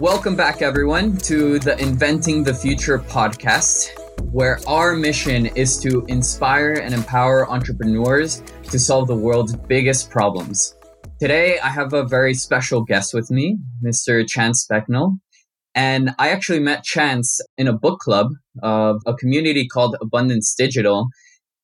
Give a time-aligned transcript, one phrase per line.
[0.00, 3.90] Welcome back, everyone, to the Inventing the Future podcast,
[4.32, 10.74] where our mission is to inspire and empower entrepreneurs to solve the world's biggest problems.
[11.20, 14.26] Today, I have a very special guest with me, Mr.
[14.26, 15.18] Chance Specknell.
[15.74, 18.28] And I actually met Chance in a book club
[18.62, 21.08] of a community called Abundance Digital.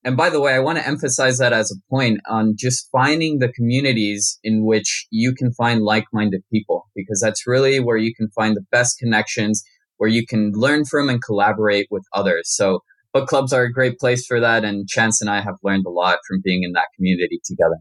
[0.06, 3.40] And by the way, I want to emphasize that as a point on just finding
[3.40, 8.28] the communities in which you can find like-minded people, because that's really where you can
[8.30, 9.64] find the best connections,
[9.96, 12.42] where you can learn from and collaborate with others.
[12.54, 14.64] So book clubs are a great place for that.
[14.64, 17.78] And Chance and I have learned a lot from being in that community together.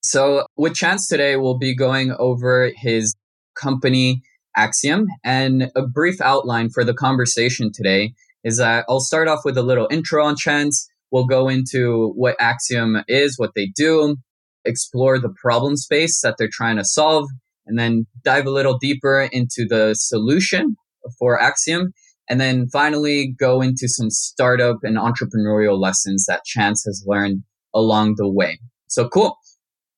[0.00, 3.14] So with Chance today, we'll be going over his
[3.54, 4.22] company
[4.56, 8.14] Axiom and a brief outline for the conversation today
[8.44, 12.36] is that I'll start off with a little intro on Chance We'll go into what
[12.38, 14.18] Axiom is, what they do,
[14.66, 17.26] explore the problem space that they're trying to solve,
[17.66, 20.76] and then dive a little deeper into the solution
[21.18, 21.94] for Axiom.
[22.28, 28.16] And then finally go into some startup and entrepreneurial lessons that Chance has learned along
[28.18, 28.60] the way.
[28.88, 29.38] So cool.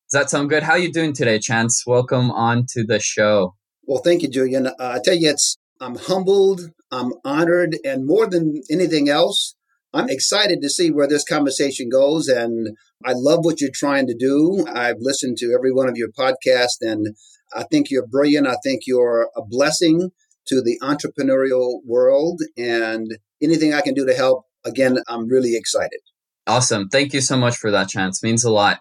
[0.08, 0.62] Does that sound good?
[0.62, 1.82] How are you doing today, Chance?
[1.84, 3.56] Welcome on to the show.
[3.82, 4.68] Well, thank you, Julian.
[4.68, 9.56] Uh, I tell you, it's I'm humbled, I'm honored, and more than anything else,
[9.94, 12.28] I'm excited to see where this conversation goes.
[12.28, 14.66] And I love what you're trying to do.
[14.68, 17.16] I've listened to every one of your podcasts, and
[17.54, 18.46] I think you're brilliant.
[18.46, 20.10] I think you're a blessing
[20.48, 22.40] to the entrepreneurial world.
[22.56, 26.00] And anything I can do to help, again, I'm really excited.
[26.46, 26.88] Awesome.
[26.88, 28.22] Thank you so much for that chance.
[28.22, 28.80] Means a lot.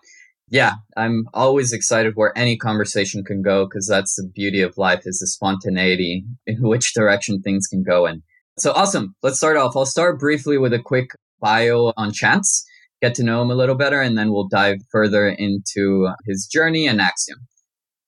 [0.50, 5.02] Yeah, I'm always excited where any conversation can go because that's the beauty of life
[5.04, 8.24] is the spontaneity in which direction things can go in.
[8.60, 9.14] So awesome.
[9.22, 9.74] Let's start off.
[9.76, 12.66] I'll start briefly with a quick bio on Chance,
[13.04, 16.88] get to know him a little better, and then we'll dive further into his journey
[16.88, 17.40] and Axiom.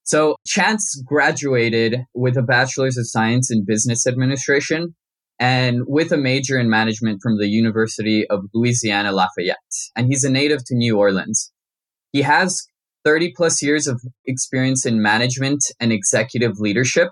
[0.02, 4.96] So Chance graduated with a bachelor's of science in business administration
[5.38, 9.56] and with a major in management from the University of Louisiana Lafayette.
[9.94, 11.52] And he's a native to New Orleans.
[12.10, 12.66] He has
[13.04, 17.10] 30 plus years of experience in management and executive leadership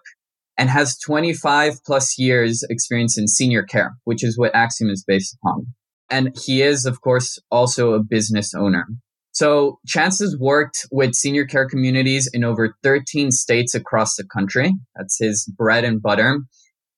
[0.59, 5.37] and has 25 plus years experience in senior care, which is what Axiom is based
[5.41, 5.69] upon.
[6.11, 8.87] And he is, of course, also a business owner.
[9.31, 14.73] So Chance has worked with senior care communities in over 13 states across the country.
[14.97, 16.41] That's his bread and butter.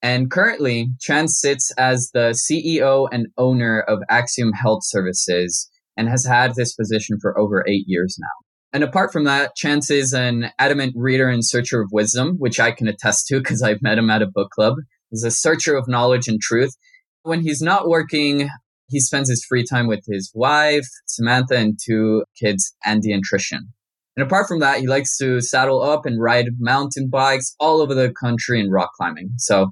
[0.00, 6.24] And currently, Chance sits as the CEO and owner of Axiom Health Services and has
[6.24, 8.49] had this position for over eight years now.
[8.72, 12.70] And apart from that, Chance is an adamant reader and searcher of wisdom, which I
[12.70, 14.74] can attest to because I've met him at a book club.
[15.10, 16.76] He's a searcher of knowledge and truth.
[17.22, 18.48] When he's not working,
[18.88, 23.68] he spends his free time with his wife, Samantha, and two kids, Andy and Trishan.
[24.16, 27.94] And apart from that, he likes to saddle up and ride mountain bikes all over
[27.94, 29.30] the country and rock climbing.
[29.38, 29.70] So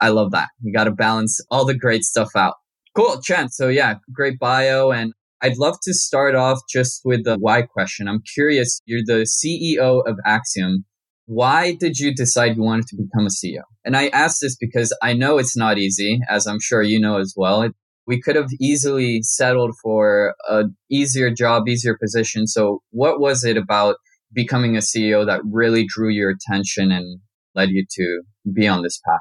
[0.00, 0.48] I love that.
[0.60, 2.54] You got to balance all the great stuff out.
[2.96, 3.56] Cool, Chance.
[3.56, 4.90] So yeah, great bio.
[4.90, 8.08] And I'd love to start off just with the why question.
[8.08, 10.84] I'm curious, you're the CEO of Axiom.
[11.26, 13.62] Why did you decide you wanted to become a CEO?
[13.84, 17.18] And I ask this because I know it's not easy, as I'm sure you know
[17.18, 17.68] as well.
[18.06, 22.46] We could have easily settled for an easier job, easier position.
[22.46, 23.96] So what was it about
[24.32, 27.20] becoming a CEO that really drew your attention and
[27.54, 28.22] led you to
[28.52, 29.20] be on this path?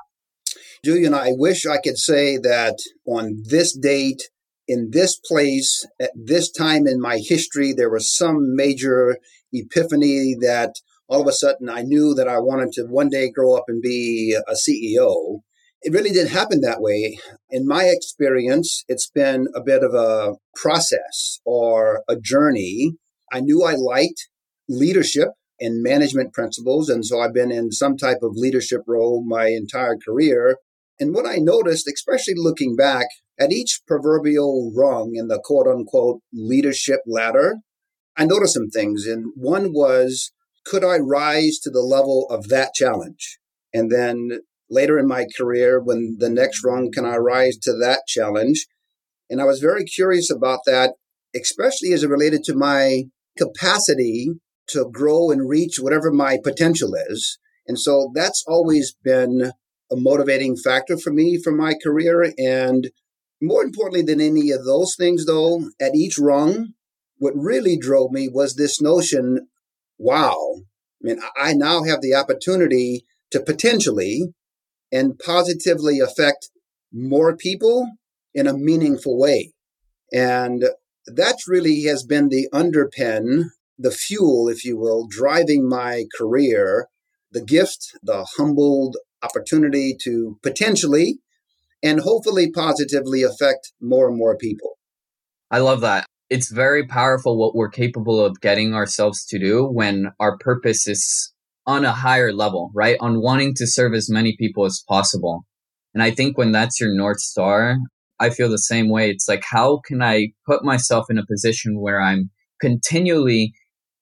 [0.84, 4.24] Julian, I wish I could say that on this date,
[4.68, 9.18] in this place at this time in my history, there was some major
[9.54, 10.76] epiphany that
[11.08, 13.82] all of a sudden I knew that I wanted to one day grow up and
[13.82, 15.40] be a CEO.
[15.82, 17.18] It really didn't happen that way.
[17.50, 22.94] In my experience, it's been a bit of a process or a journey.
[23.32, 24.28] I knew I liked
[24.68, 25.30] leadership
[25.60, 26.90] and management principles.
[26.90, 30.58] And so I've been in some type of leadership role my entire career.
[31.00, 33.08] And what I noticed, especially looking back,
[33.40, 37.58] at each proverbial rung in the quote unquote leadership ladder,
[38.18, 39.06] I noticed some things.
[39.06, 40.32] And one was,
[40.66, 43.38] could I rise to the level of that challenge?
[43.74, 44.40] And then
[44.70, 48.66] later in my career, when the next rung, can I rise to that challenge?
[49.30, 50.96] And I was very curious about that,
[51.36, 53.04] especially as it related to my
[53.38, 54.32] capacity
[54.70, 57.40] to grow and reach whatever my potential is.
[57.68, 59.52] And so that's always been
[59.92, 62.34] a motivating factor for me for my career.
[62.38, 62.90] And
[63.42, 66.74] more importantly than any of those things, though, at each rung,
[67.18, 69.48] what really drove me was this notion
[70.00, 70.62] wow,
[71.02, 74.34] I mean, I now have the opportunity to potentially
[74.92, 76.50] and positively affect
[76.92, 77.92] more people
[78.34, 79.54] in a meaningful way.
[80.14, 80.66] And
[81.06, 83.46] that really has been the underpin,
[83.78, 86.88] the fuel, if you will, driving my career,
[87.32, 91.20] the gift, the humbled opportunity to potentially
[91.84, 94.78] and hopefully positively affect more and more people.
[95.52, 96.06] I love that.
[96.30, 101.34] It's very powerful what we're capable of getting ourselves to do when our purpose is
[101.66, 102.98] on a higher level, right?
[103.00, 105.46] On wanting to serve as many people as possible.
[105.94, 107.78] And I think when that's your North Star,
[108.20, 109.10] I feel the same way.
[109.10, 112.30] It's like, how can I put myself in a position where I'm
[112.60, 113.54] continually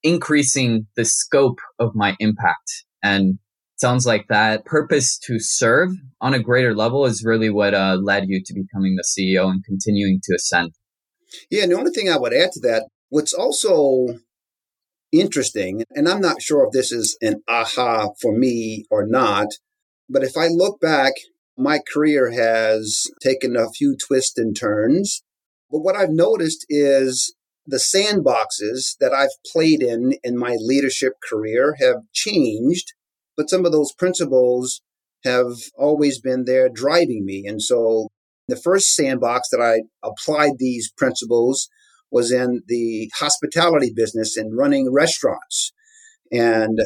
[0.03, 2.85] increasing the scope of my impact?
[3.03, 3.39] And
[3.77, 5.91] sounds like that purpose to serve
[6.21, 9.63] on a greater level is really what uh, led you to becoming the CEO and
[9.63, 10.71] continuing to ascend.
[11.49, 14.19] Yeah, and the only thing I would add to that, what's also
[15.11, 19.47] interesting, and I'm not sure if this is an aha for me or not,
[20.09, 21.13] but if I look back,
[21.57, 25.23] my career has taken a few twists and turns.
[25.71, 27.33] But what I've noticed is
[27.65, 32.93] the sandboxes that I've played in in my leadership career have changed
[33.37, 34.81] but some of those principles
[35.23, 37.45] have always been there driving me.
[37.47, 38.07] And so
[38.47, 41.67] the first sandbox that I applied these principles
[42.11, 45.73] was in the hospitality business and running restaurants.
[46.31, 46.79] And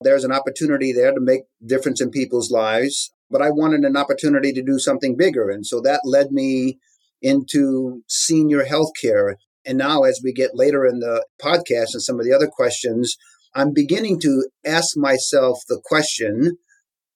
[0.00, 4.52] there's an opportunity there to make difference in people's lives, but I wanted an opportunity
[4.52, 5.50] to do something bigger.
[5.50, 6.78] And so that led me
[7.22, 9.36] into senior healthcare.
[9.64, 13.16] And now as we get later in the podcast and some of the other questions,
[13.56, 16.58] I'm beginning to ask myself the question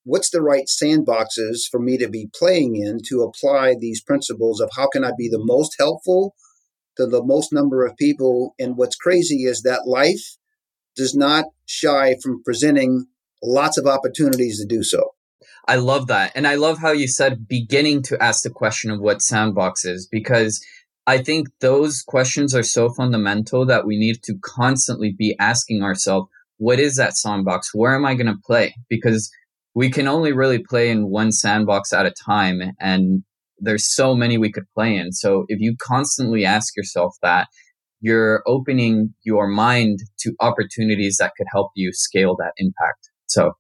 [0.05, 4.71] what's the right sandboxes for me to be playing in to apply these principles of
[4.75, 6.35] how can I be the most helpful
[6.97, 8.55] to the most number of people?
[8.59, 10.39] And what's crazy is that life
[10.97, 13.05] does not shy from presenting
[13.43, 15.11] lots of opportunities to do so.
[15.69, 16.33] I love that.
[16.35, 20.09] And I love how you said beginning to ask the question of what sandbox is
[20.11, 20.65] because
[21.11, 26.29] I think those questions are so fundamental that we need to constantly be asking ourselves,
[26.59, 27.71] what is that sandbox?
[27.75, 28.77] Where am I going to play?
[28.89, 29.29] Because
[29.75, 32.63] we can only really play in one sandbox at a time.
[32.79, 33.25] And
[33.59, 35.11] there's so many we could play in.
[35.11, 37.49] So if you constantly ask yourself that,
[38.01, 43.11] you're opening your mind to opportunities that could help you scale that impact.
[43.27, 43.55] So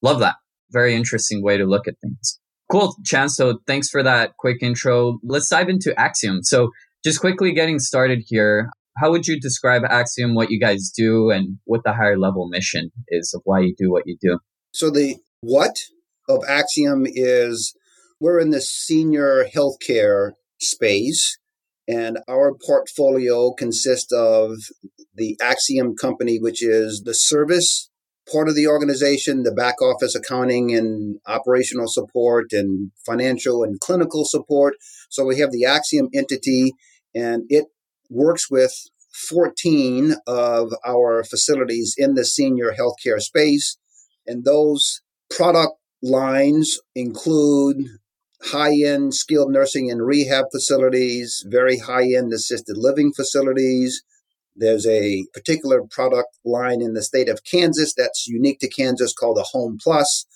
[0.00, 0.36] love that.
[0.70, 2.38] Very interesting way to look at things.
[2.70, 3.36] Cool, Chance.
[3.36, 5.18] So thanks for that quick intro.
[5.22, 6.42] Let's dive into Axiom.
[6.42, 6.70] So
[7.04, 8.70] just quickly getting started here.
[8.96, 12.90] How would you describe Axiom, what you guys do, and what the higher level mission
[13.08, 14.38] is of why you do what you do?
[14.72, 15.76] So the what
[16.28, 17.74] of Axiom is
[18.20, 21.38] we're in the senior healthcare space,
[21.86, 24.56] and our portfolio consists of
[25.14, 27.90] the Axiom company, which is the service
[28.32, 34.24] part of the organization, the back office accounting and operational support and financial and clinical
[34.24, 34.74] support.
[35.10, 36.72] So we have the Axiom entity
[37.14, 37.66] and it
[38.10, 38.72] works with
[39.28, 43.78] 14 of our facilities in the senior healthcare space.
[44.26, 47.76] And those product lines include
[48.42, 54.02] high end skilled nursing and rehab facilities, very high end assisted living facilities,
[54.56, 59.38] there's a particular product line in the state of Kansas that's unique to Kansas called
[59.38, 60.26] a Home Plus.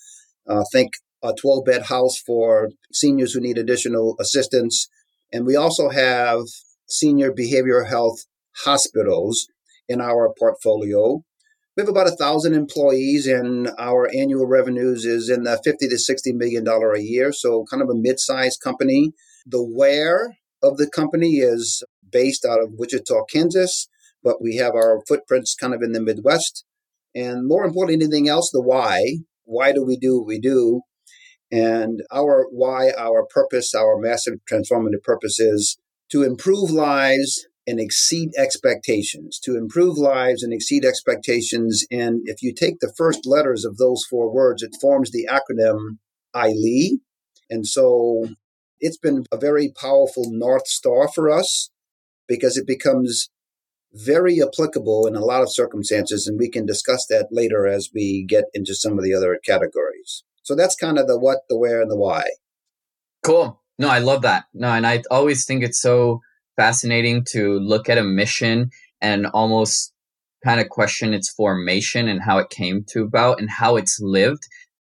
[0.47, 0.91] Uh, think
[1.23, 4.89] a 12 bed house for seniors who need additional assistance.
[5.31, 6.41] And we also have
[6.89, 8.25] senior behavioral health
[8.63, 9.47] hospitals
[9.87, 11.23] in our portfolio.
[11.77, 15.97] We have about a thousand employees, and our annual revenues is in the 50 to
[15.97, 17.31] 60 million dollar a year.
[17.31, 19.13] So, kind of a mid-sized company.
[19.45, 23.87] The where of the company is based out of Wichita, Kansas
[24.23, 26.65] but we have our footprints kind of in the Midwest.
[27.15, 29.19] And more importantly than anything else, the why.
[29.45, 30.81] Why do we do what we do?
[31.51, 35.77] And our why, our purpose, our massive transformative purpose is
[36.11, 41.85] to improve lives and exceed expectations, to improve lives and exceed expectations.
[41.91, 45.99] And if you take the first letters of those four words, it forms the acronym
[46.35, 46.99] ILEE.
[47.49, 48.29] And so
[48.79, 51.69] it's been a very powerful North Star for us
[52.27, 53.29] because it becomes
[53.91, 58.23] very applicable in a lot of circumstances, and we can discuss that later as we
[58.27, 60.23] get into some of the other categories.
[60.43, 62.23] So that's kind of the what, the where, and the why.
[63.23, 63.61] Cool.
[63.79, 64.43] No, I love that.
[64.53, 66.19] No, and I always think it's so
[66.57, 68.69] fascinating to look at a mission
[69.01, 69.93] and almost
[70.43, 74.43] kind of question its formation and how it came to about and how it's lived.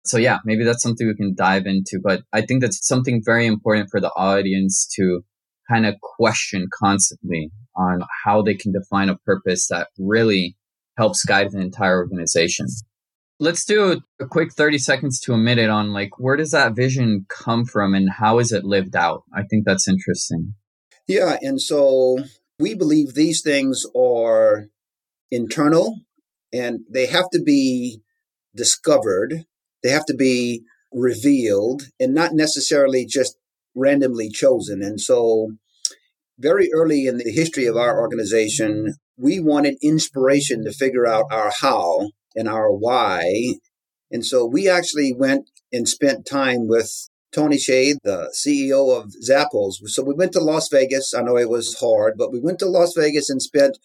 [0.05, 3.45] So yeah, maybe that's something we can dive into, but I think that's something very
[3.45, 5.21] important for the audience to
[5.69, 10.57] kind of question constantly on how they can define a purpose that really
[10.97, 12.65] helps guide an entire organization.
[13.41, 17.25] Let's do a quick 30 seconds to a minute on like where does that vision
[17.27, 19.23] come from and how is it lived out?
[19.33, 20.53] I think that's interesting.
[21.07, 22.19] Yeah, and so
[22.59, 24.67] we believe these things are
[25.31, 26.01] internal
[26.53, 28.01] and they have to be
[28.55, 29.45] discovered.
[29.81, 30.61] They have to be
[30.93, 33.37] revealed and not necessarily just
[33.73, 34.83] randomly chosen.
[34.83, 35.53] And so,
[36.37, 41.51] very early in the history of our organization, we wanted inspiration to figure out our
[41.61, 43.55] how and our why.
[44.09, 49.75] And so, we actually went and spent time with Tony Hsieh, the CEO of Zappos.
[49.85, 51.13] So we went to Las Vegas.
[51.13, 53.77] I know it was hard, but we went to Las Vegas and spent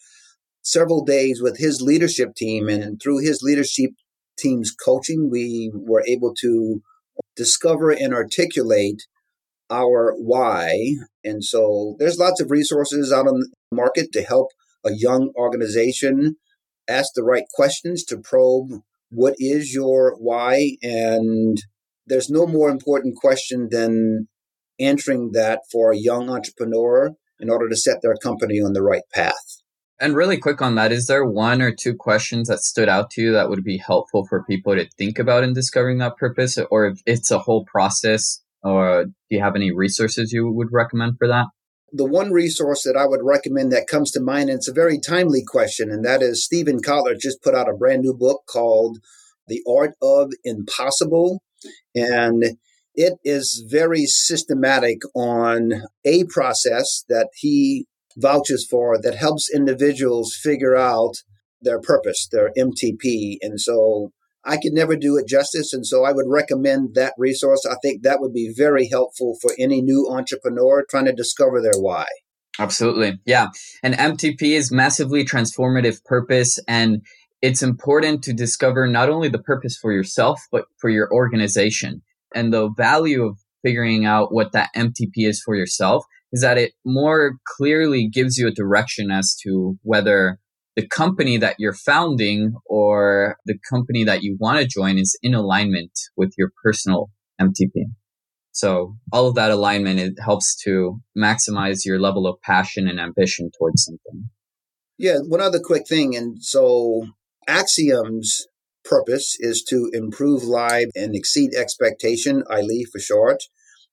[0.61, 2.67] several days with his leadership team.
[2.67, 3.91] And through his leadership
[4.37, 6.81] team's coaching, we were able to
[7.35, 9.03] discover and articulate
[9.69, 10.95] our why.
[11.23, 14.49] And so there's lots of resources out on the market to help
[14.85, 16.35] a young organization
[16.87, 20.77] ask the right questions to probe what is your why.
[20.81, 21.57] And
[22.05, 24.27] there's no more important question than
[24.79, 29.03] answering that for a young entrepreneur in order to set their company on the right
[29.13, 29.33] path.
[29.99, 33.21] And really quick on that, is there one or two questions that stood out to
[33.21, 36.59] you that would be helpful for people to think about in discovering that purpose?
[36.69, 41.17] Or if it's a whole process, or do you have any resources you would recommend
[41.17, 41.47] for that?
[41.93, 44.99] The one resource that I would recommend that comes to mind, and it's a very
[44.99, 48.97] timely question, and that is Steven Kotler just put out a brand new book called
[49.47, 51.41] The Art of Impossible.
[51.95, 52.57] And
[52.93, 57.85] it is very systematic on a process that he
[58.17, 61.13] vouches for that helps individuals figure out
[61.61, 63.37] their purpose, their MTP.
[63.41, 64.11] And so
[64.47, 65.73] I could never do it justice.
[65.73, 67.65] And so I would recommend that resource.
[67.69, 71.79] I think that would be very helpful for any new entrepreneur trying to discover their
[71.79, 72.05] why.
[72.59, 73.19] Absolutely.
[73.25, 73.47] Yeah.
[73.83, 76.59] And MTP is massively transformative purpose.
[76.67, 77.01] And
[77.41, 82.01] it's important to discover not only the purpose for yourself, but for your organization.
[82.33, 86.73] And the value of figuring out what that MTP is for yourself is that it
[86.85, 90.39] more clearly gives you a direction as to whether
[90.77, 95.33] the company that you're founding or the company that you want to join is in
[95.33, 97.09] alignment with your personal
[97.41, 97.87] MTP.
[98.51, 103.49] So all of that alignment, it helps to maximize your level of passion and ambition
[103.57, 104.29] towards something.
[104.99, 106.15] Yeah, one other quick thing.
[106.15, 107.07] And so
[107.49, 108.45] Axiom's
[108.85, 113.41] purpose is to improve life and exceed expectation, ILE for short.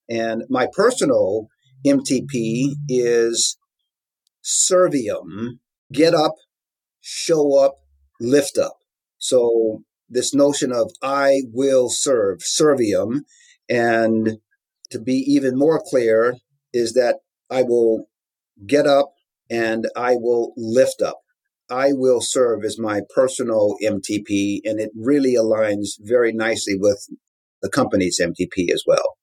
[0.08, 1.48] And my personal
[1.86, 3.56] MTP is
[4.44, 5.58] Serviam,
[5.90, 6.34] get up,
[7.04, 7.76] show up,
[8.18, 8.78] lift up.
[9.18, 13.20] So this notion of I will serve, Serviam,
[13.68, 14.38] and
[14.90, 16.36] to be even more clear
[16.72, 17.16] is that
[17.50, 18.08] I will
[18.66, 19.12] get up
[19.50, 21.20] and I will lift up.
[21.70, 27.06] I will serve as my personal MTP, and it really aligns very nicely with
[27.62, 29.16] the company's MTP as well.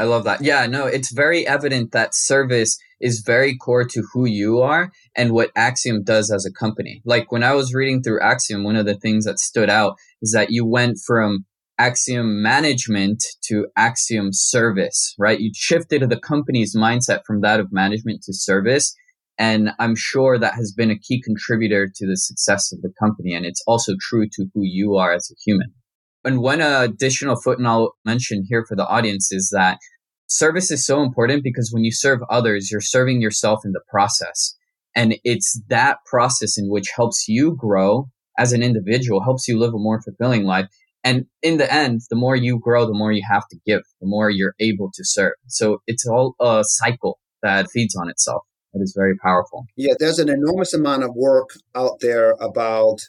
[0.00, 0.42] I love that.
[0.42, 5.32] Yeah, no, it's very evident that service is very core to who you are and
[5.32, 7.02] what Axiom does as a company.
[7.04, 10.32] Like when I was reading through Axiom, one of the things that stood out is
[10.32, 11.44] that you went from
[11.78, 15.38] Axiom management to Axiom service, right?
[15.38, 18.96] You shifted the company's mindset from that of management to service.
[19.36, 23.34] And I'm sure that has been a key contributor to the success of the company.
[23.34, 25.74] And it's also true to who you are as a human.
[26.24, 29.78] And one additional footnote I'll mention here for the audience is that
[30.26, 34.54] service is so important because when you serve others, you're serving yourself in the process.
[34.94, 38.08] And it's that process in which helps you grow
[38.38, 40.66] as an individual, helps you live a more fulfilling life.
[41.02, 44.06] And in the end, the more you grow, the more you have to give, the
[44.06, 45.34] more you're able to serve.
[45.46, 48.42] So it's all a cycle that feeds on itself.
[48.74, 49.66] It is very powerful.
[49.76, 53.00] Yeah, there's an enormous amount of work out there about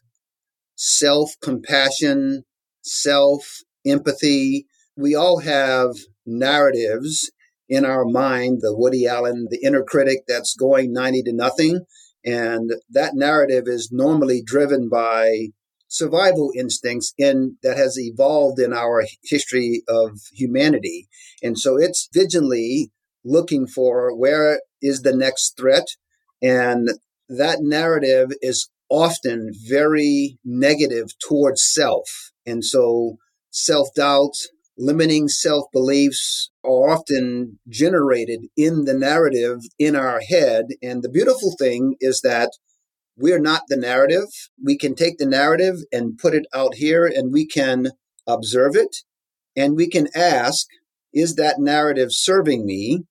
[0.75, 2.43] self compassion,
[2.81, 4.67] self, empathy.
[4.95, 5.95] We all have
[6.25, 7.31] narratives
[7.69, 11.85] in our mind, the Woody Allen, the inner critic that's going 90 to nothing.
[12.25, 15.47] And that narrative is normally driven by
[15.87, 21.07] survival instincts in that has evolved in our history of humanity.
[21.41, 22.91] And so it's vigilantly
[23.23, 25.85] looking for where is the next threat.
[26.41, 26.89] And
[27.27, 32.30] that narrative is often very negative towards self.
[32.45, 33.17] And so
[33.49, 34.33] self doubt,
[34.77, 40.65] limiting self beliefs are often generated in the narrative in our head.
[40.81, 42.51] And the beautiful thing is that
[43.17, 44.27] we're not the narrative.
[44.63, 47.91] We can take the narrative and put it out here and we can
[48.27, 48.97] observe it
[49.55, 50.65] and we can ask,
[51.13, 53.03] is that narrative serving me?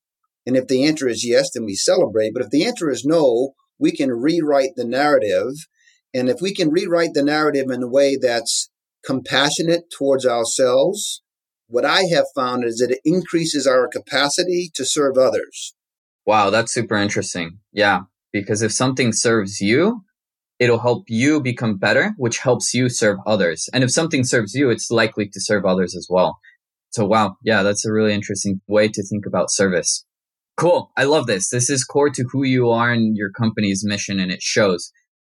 [0.46, 2.32] And if the answer is yes, then we celebrate.
[2.32, 5.52] But if the answer is no, we can rewrite the narrative.
[6.14, 8.70] And if we can rewrite the narrative in a way that's
[9.04, 11.22] compassionate towards ourselves,
[11.68, 15.74] what I have found is that it increases our capacity to serve others.
[16.26, 17.58] Wow, that's super interesting.
[17.72, 18.00] Yeah,
[18.32, 20.02] because if something serves you,
[20.58, 23.68] it'll help you become better, which helps you serve others.
[23.72, 26.38] And if something serves you, it's likely to serve others as well.
[26.90, 27.36] So, wow.
[27.42, 30.04] Yeah, that's a really interesting way to think about service.
[30.56, 30.90] Cool.
[30.96, 31.48] I love this.
[31.48, 34.92] This is core to who you are and your company's mission, and it shows.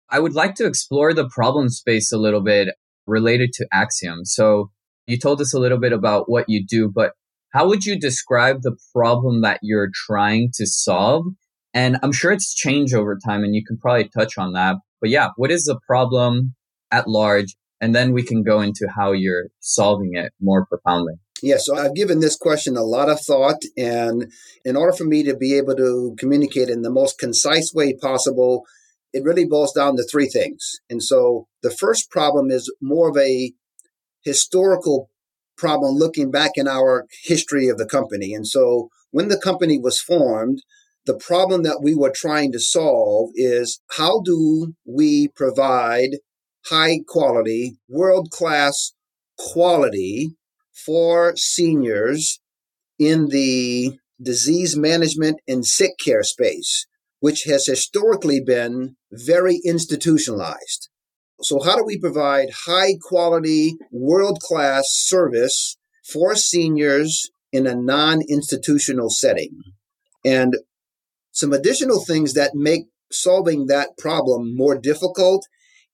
[0.09, 2.69] I would like to explore the problem space a little bit
[3.07, 4.25] related to Axiom.
[4.25, 4.71] So,
[5.07, 7.13] you told us a little bit about what you do, but
[7.53, 11.25] how would you describe the problem that you're trying to solve?
[11.73, 14.77] And I'm sure it's changed over time, and you can probably touch on that.
[14.99, 16.55] But yeah, what is the problem
[16.91, 17.55] at large?
[17.79, 21.13] And then we can go into how you're solving it more profoundly.
[21.41, 23.61] Yeah, so I've given this question a lot of thought.
[23.77, 24.31] And
[24.63, 28.63] in order for me to be able to communicate in the most concise way possible,
[29.15, 30.73] it really boils down to three things.
[30.89, 33.53] And so the first problem is more of a
[34.25, 35.09] historical
[35.57, 38.33] problem looking back in our history of the company.
[38.33, 40.61] And so when the company was formed,
[41.05, 46.17] the problem that we were trying to solve is how do we provide
[46.65, 48.91] high quality, world class
[49.37, 50.35] quality
[50.85, 52.41] for seniors
[52.99, 56.85] in the disease management and sick care space,
[57.25, 60.89] which has historically been very institutionalized.
[61.41, 68.21] So, how do we provide high quality, world class service for seniors in a non
[68.29, 69.57] institutional setting?
[70.23, 70.55] And
[71.31, 75.47] some additional things that make solving that problem more difficult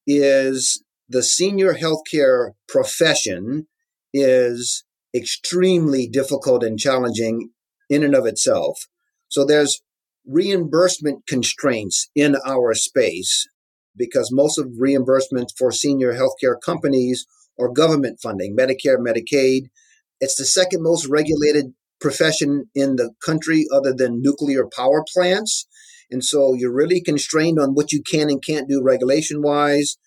[0.06, 3.68] is the senior healthcare profession
[4.14, 4.84] is
[5.16, 7.52] extremely difficult and challenging
[7.90, 8.82] in and of itself.
[9.30, 9.82] So there's
[10.26, 13.48] reimbursement constraints in our space
[13.96, 17.26] because most of reimbursements for senior healthcare companies
[17.60, 19.64] are government funding, Medicare, Medicaid.
[20.20, 25.68] It's the second most regulated profession in the country other than nuclear power plants.
[26.10, 29.98] And so you're really constrained on what you can and can't do regulation wise.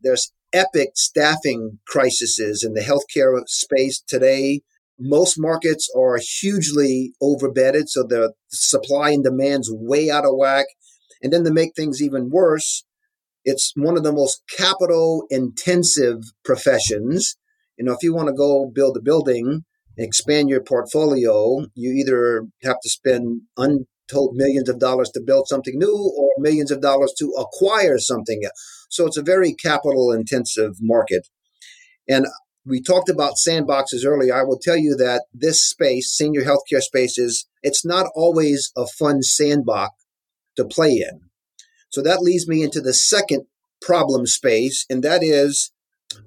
[0.00, 4.62] There's epic staffing crises in the healthcare space today.
[5.00, 10.66] Most markets are hugely overbedded, so the supply and demand's way out of whack.
[11.22, 12.84] And then to make things even worse,
[13.44, 17.36] it's one of the most capital intensive professions.
[17.78, 19.64] You know, if you want to go build a building,
[19.96, 25.78] expand your portfolio, you either have to spend untold millions of dollars to build something
[25.78, 28.42] new or millions of dollars to acquire something.
[28.90, 31.28] So it's a very capital intensive market.
[32.08, 32.26] And
[32.66, 34.34] we talked about sandboxes earlier.
[34.34, 39.22] I will tell you that this space, senior healthcare spaces, it's not always a fun
[39.22, 39.94] sandbox
[40.56, 41.20] to play in.
[41.90, 43.46] So that leads me into the second
[43.80, 45.72] problem space, and that is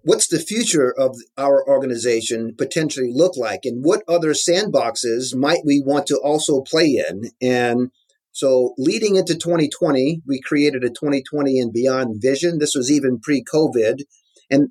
[0.03, 5.81] what's the future of our organization potentially look like and what other sandboxes might we
[5.85, 7.91] want to also play in and
[8.31, 14.03] so leading into 2020 we created a 2020 and beyond vision this was even pre-covid
[14.49, 14.69] and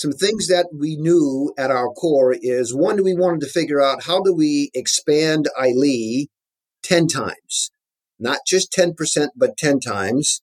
[0.00, 4.04] some things that we knew at our core is one we wanted to figure out
[4.04, 6.28] how do we expand ILEE
[6.82, 7.70] 10 times
[8.18, 8.94] not just 10%
[9.36, 10.40] but 10 times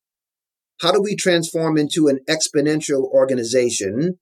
[0.82, 4.20] how do we transform into an exponential organization?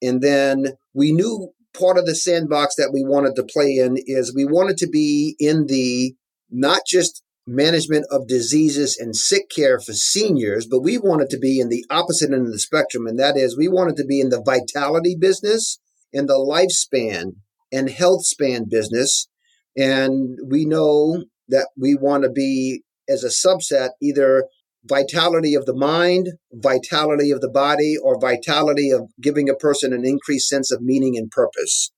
[0.00, 4.34] And then we knew part of the sandbox that we wanted to play in is
[4.34, 6.14] we wanted to be in the
[6.50, 11.58] not just management of diseases and sick care for seniors, but we wanted to be
[11.58, 13.06] in the opposite end of the spectrum.
[13.06, 15.80] And that is we wanted to be in the vitality business,
[16.12, 17.36] in the lifespan
[17.72, 19.28] and health span business.
[19.76, 24.44] And we know that we want to be as a subset either
[24.84, 30.04] vitality of the mind, vitality of the body, or vitality of giving a person an
[30.04, 31.92] increased sense of meaning and purpose.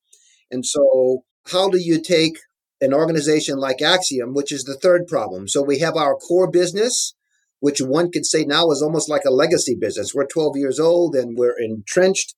[0.50, 2.38] And so, how do you take
[2.80, 5.48] an organization like Axiom, which is the third problem?
[5.48, 7.14] So, we have our core business,
[7.60, 10.14] which one could say now is almost like a legacy business.
[10.14, 12.34] We're 12 years old and we're entrenched.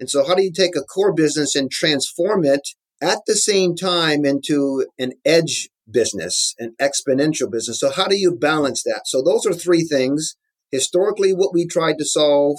[0.00, 2.68] And so, how do you take a core business and transform it
[3.00, 7.80] at the same time into an edge business, an exponential business.
[7.80, 9.02] So, how do you balance that?
[9.06, 10.36] So, those are three things
[10.70, 12.58] historically, what we tried to solve,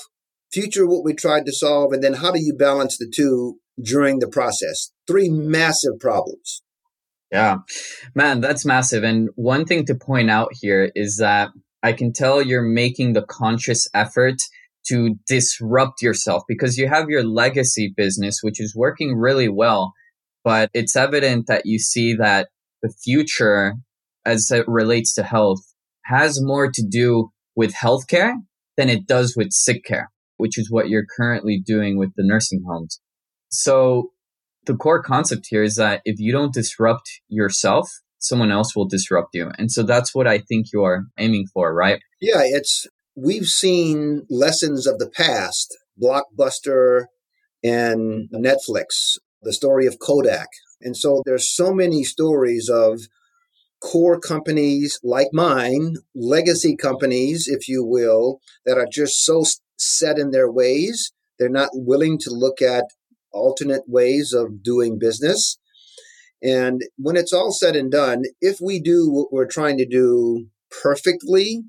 [0.52, 4.20] future, what we tried to solve, and then how do you balance the two during
[4.20, 4.92] the process?
[5.08, 6.64] Three massive problems.
[7.32, 7.58] Yeah,
[8.16, 9.04] man, that's massive.
[9.04, 11.50] And one thing to point out here is that
[11.84, 14.38] I can tell you're making the conscious effort
[14.88, 19.94] to disrupt yourself because you have your legacy business, which is working really well.
[20.44, 22.48] But it's evident that you see that
[22.82, 23.76] the future
[24.26, 25.60] as it relates to health
[26.06, 28.34] has more to do with healthcare
[28.78, 32.64] than it does with sick care, which is what you're currently doing with the nursing
[32.68, 33.00] homes.
[33.50, 34.12] So
[34.70, 39.30] the core concept here is that if you don't disrupt yourself, someone else will disrupt
[39.34, 39.50] you.
[39.58, 42.00] And so that's what I think you are aiming for, right?
[42.22, 47.06] Yeah, it's we've seen lessons of the past, Blockbuster
[47.64, 50.50] and Netflix, the story of Kodak,
[50.82, 53.00] And so there's so many stories of
[53.82, 59.44] core companies like mine, legacy companies, if you will, that are just so
[59.78, 61.12] set in their ways.
[61.40, 62.84] They're not willing to look at
[63.32, 65.60] alternate ways of doing business.
[66.42, 70.48] And when it's all said and done, if we do what we're trying to do
[70.82, 71.64] perfectly,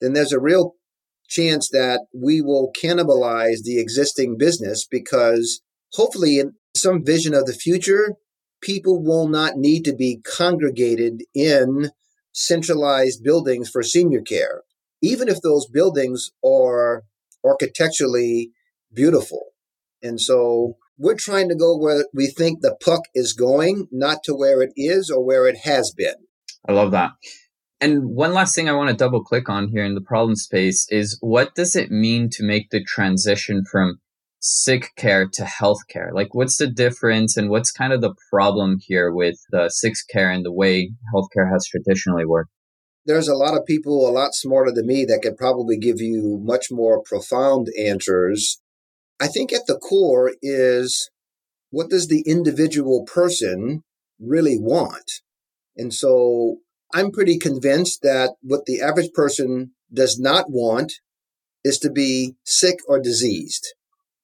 [0.00, 0.74] then there's a real
[1.28, 7.52] chance that we will cannibalize the existing business because hopefully in some vision of the
[7.52, 8.14] future,
[8.60, 11.90] people will not need to be congregated in
[12.32, 14.62] centralized buildings for senior care,
[15.02, 17.04] even if those buildings are
[17.44, 18.50] architecturally
[18.92, 19.52] beautiful.
[20.02, 24.34] And so we're trying to go where we think the puck is going, not to
[24.34, 26.14] where it is or where it has been.
[26.68, 27.12] I love that.
[27.80, 30.86] And one last thing I want to double click on here in the problem space
[30.90, 33.98] is what does it mean to make the transition from
[34.40, 36.12] sick care to healthcare?
[36.12, 40.30] Like, what's the difference and what's kind of the problem here with the sick care
[40.30, 42.50] and the way healthcare has traditionally worked?
[43.06, 46.40] There's a lot of people a lot smarter than me that could probably give you
[46.42, 48.62] much more profound answers.
[49.20, 51.10] I think at the core is
[51.70, 53.82] what does the individual person
[54.20, 55.10] really want?
[55.76, 56.58] And so
[56.92, 60.92] I'm pretty convinced that what the average person does not want
[61.64, 63.74] is to be sick or diseased,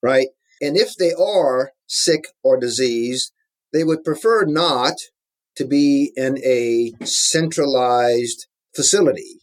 [0.01, 0.29] right?
[0.61, 3.33] And if they are sick or diseased,
[3.73, 4.93] they would prefer not
[5.57, 9.39] to be in a centralized facility.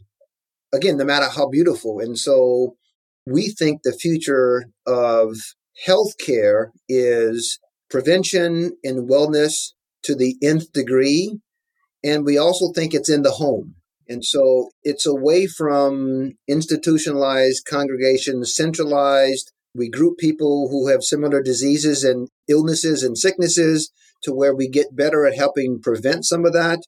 [0.72, 2.00] Again, no matter how beautiful.
[2.00, 2.77] And so
[3.30, 5.34] we think the future of
[5.86, 7.58] healthcare is
[7.90, 11.38] prevention and wellness to the nth degree
[12.04, 13.74] and we also think it's in the home.
[14.08, 19.52] And so it's away from institutionalized congregations, centralized.
[19.74, 23.90] We group people who have similar diseases and illnesses and sicknesses
[24.22, 26.80] to where we get better at helping prevent some of that.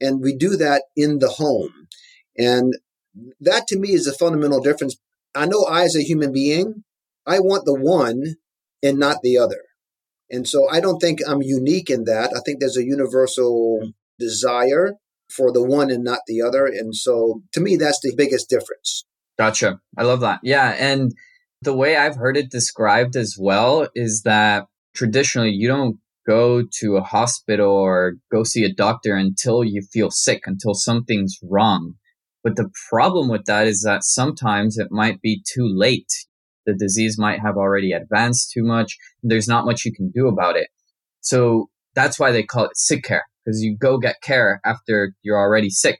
[0.00, 1.88] And we do that in the home.
[2.38, 2.72] And
[3.40, 4.96] that to me is a fundamental difference.
[5.34, 6.84] I know I, as a human being,
[7.26, 8.36] I want the one
[8.82, 9.62] and not the other.
[10.30, 12.32] And so I don't think I'm unique in that.
[12.34, 14.94] I think there's a universal desire
[15.30, 16.66] for the one and not the other.
[16.66, 19.04] And so to me, that's the biggest difference.
[19.38, 19.80] Gotcha.
[19.96, 20.40] I love that.
[20.42, 20.74] Yeah.
[20.78, 21.12] And
[21.60, 26.96] the way I've heard it described as well is that traditionally you don't go to
[26.96, 31.94] a hospital or go see a doctor until you feel sick, until something's wrong.
[32.42, 36.10] But the problem with that is that sometimes it might be too late.
[36.66, 38.96] The disease might have already advanced too much.
[39.22, 40.68] There's not much you can do about it.
[41.20, 45.38] So that's why they call it sick care because you go get care after you're
[45.38, 45.98] already sick.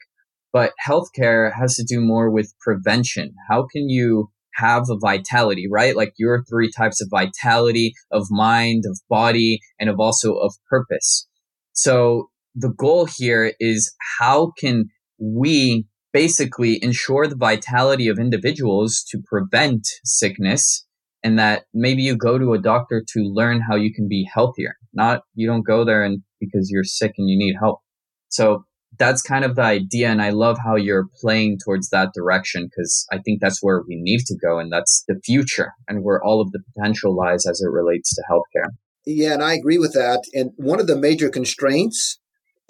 [0.53, 3.35] But healthcare has to do more with prevention.
[3.49, 5.97] How can you have a vitality, right?
[5.97, 11.27] Like your three types of vitality of mind, of body, and of also of purpose.
[11.73, 19.23] So the goal here is how can we basically ensure the vitality of individuals to
[19.25, 20.87] prevent sickness
[21.23, 24.75] and that maybe you go to a doctor to learn how you can be healthier.
[24.93, 27.81] Not you don't go there and because you're sick and you need help.
[28.29, 28.65] So
[28.99, 30.09] that's kind of the idea.
[30.11, 33.97] And I love how you're playing towards that direction because I think that's where we
[33.97, 34.59] need to go.
[34.59, 38.23] And that's the future and where all of the potential lies as it relates to
[38.31, 38.71] healthcare.
[39.05, 40.25] Yeah, and I agree with that.
[40.33, 42.21] And one of the major constraints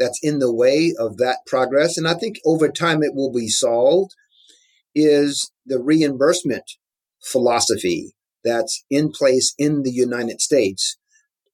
[0.02, 3.48] that's in the way of that progress, and I think over time it will be
[3.48, 4.14] solved,
[4.94, 6.64] is the reimbursement
[7.24, 8.12] philosophy
[8.44, 10.98] that's in place in the United States.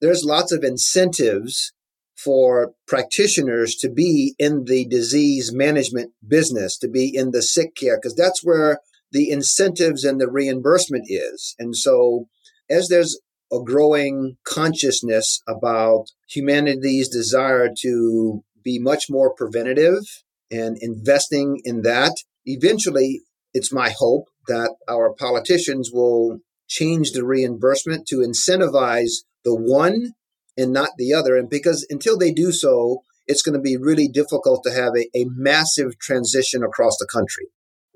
[0.00, 1.72] There's lots of incentives
[2.16, 7.96] for practitioners to be in the disease management business, to be in the sick care,
[7.96, 8.80] because that's where
[9.12, 11.54] the incentives and the reimbursement is.
[11.58, 12.28] And so,
[12.68, 13.20] as there's
[13.52, 20.02] a growing consciousness about humanity's desire to be much more preventative
[20.50, 22.12] and investing in that,
[22.44, 23.20] eventually,
[23.52, 30.12] it's my hope that our politicians will change the reimbursement to incentivize the one
[30.56, 31.36] and not the other.
[31.36, 35.08] And because until they do so, it's going to be really difficult to have a,
[35.16, 37.46] a massive transition across the country.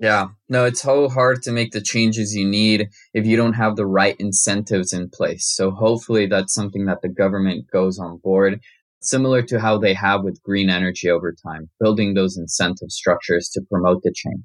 [0.03, 3.77] Yeah, no, it's so hard to make the changes you need if you don't have
[3.77, 5.47] the right incentives in place.
[5.47, 8.59] So hopefully that's something that the government goes on board,
[9.01, 13.61] similar to how they have with green energy over time, building those incentive structures to
[13.71, 14.43] promote the change.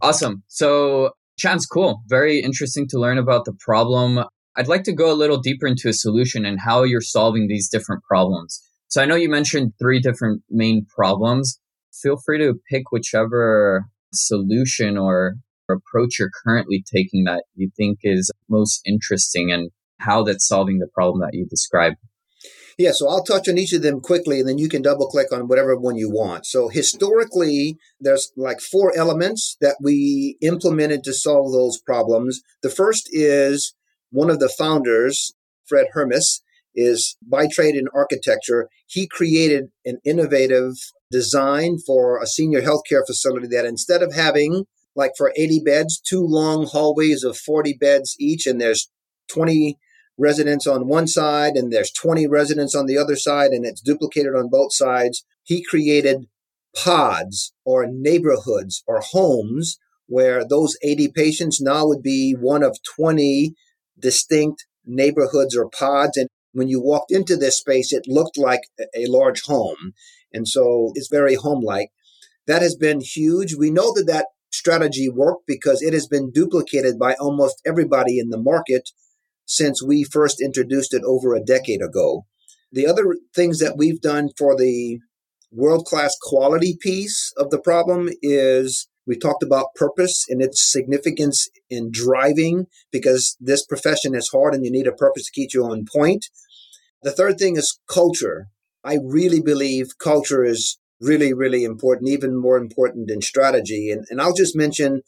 [0.00, 0.42] Awesome.
[0.48, 2.02] So Chance, cool.
[2.06, 4.24] Very interesting to learn about the problem.
[4.56, 7.68] I'd like to go a little deeper into a solution and how you're solving these
[7.68, 8.62] different problems.
[8.88, 11.60] So I know you mentioned three different main problems.
[11.92, 13.84] Feel free to pick whichever
[14.16, 15.36] solution or
[15.70, 20.88] approach you're currently taking that you think is most interesting and how that's solving the
[20.94, 21.96] problem that you described.
[22.76, 25.32] Yeah, so I'll touch on each of them quickly and then you can double click
[25.32, 26.44] on whatever one you want.
[26.44, 32.40] So historically, there's like four elements that we implemented to solve those problems.
[32.62, 33.74] The first is
[34.10, 35.34] one of the founders,
[35.66, 36.42] Fred Hermes,
[36.74, 38.68] is by trade in architecture.
[38.86, 40.74] He created an innovative
[41.14, 44.64] design for a senior healthcare facility that instead of having
[44.96, 48.90] like for 80 beds, two long hallways of 40 beds each, and there's
[49.28, 49.78] 20
[50.18, 54.34] residents on one side and there's 20 residents on the other side and it's duplicated
[54.34, 55.24] on both sides.
[55.44, 56.26] He created
[56.76, 63.54] pods or neighborhoods or homes where those 80 patients now would be one of 20
[63.98, 66.16] distinct neighborhoods or pods.
[66.16, 68.62] And when you walked into this space, it looked like
[68.96, 69.92] a large home.
[70.34, 71.88] And so it's very home like.
[72.46, 73.54] That has been huge.
[73.54, 78.28] We know that that strategy worked because it has been duplicated by almost everybody in
[78.28, 78.90] the market
[79.46, 82.26] since we first introduced it over a decade ago.
[82.72, 84.98] The other things that we've done for the
[85.50, 91.48] world class quality piece of the problem is we talked about purpose and its significance
[91.68, 95.64] in driving because this profession is hard and you need a purpose to keep you
[95.64, 96.26] on point.
[97.02, 98.48] The third thing is culture.
[98.84, 103.90] I really believe culture is really, really important, even more important than strategy.
[103.90, 105.02] And, and I'll just mention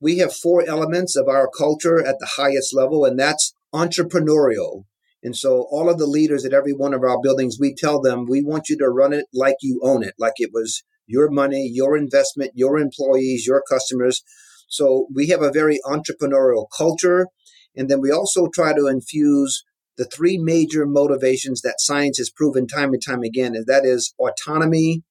[0.00, 4.84] we have four elements of our culture at the highest level, and that's entrepreneurial.
[5.22, 8.24] And so all of the leaders at every one of our buildings, we tell them,
[8.28, 11.68] we want you to run it like you own it, like it was your money,
[11.72, 14.22] your investment, your employees, your customers.
[14.68, 17.26] So we have a very entrepreneurial culture.
[17.74, 19.64] And then we also try to infuse
[19.98, 24.14] the three major motivations that science has proven time and time again, and that is
[24.18, 25.02] autonomy,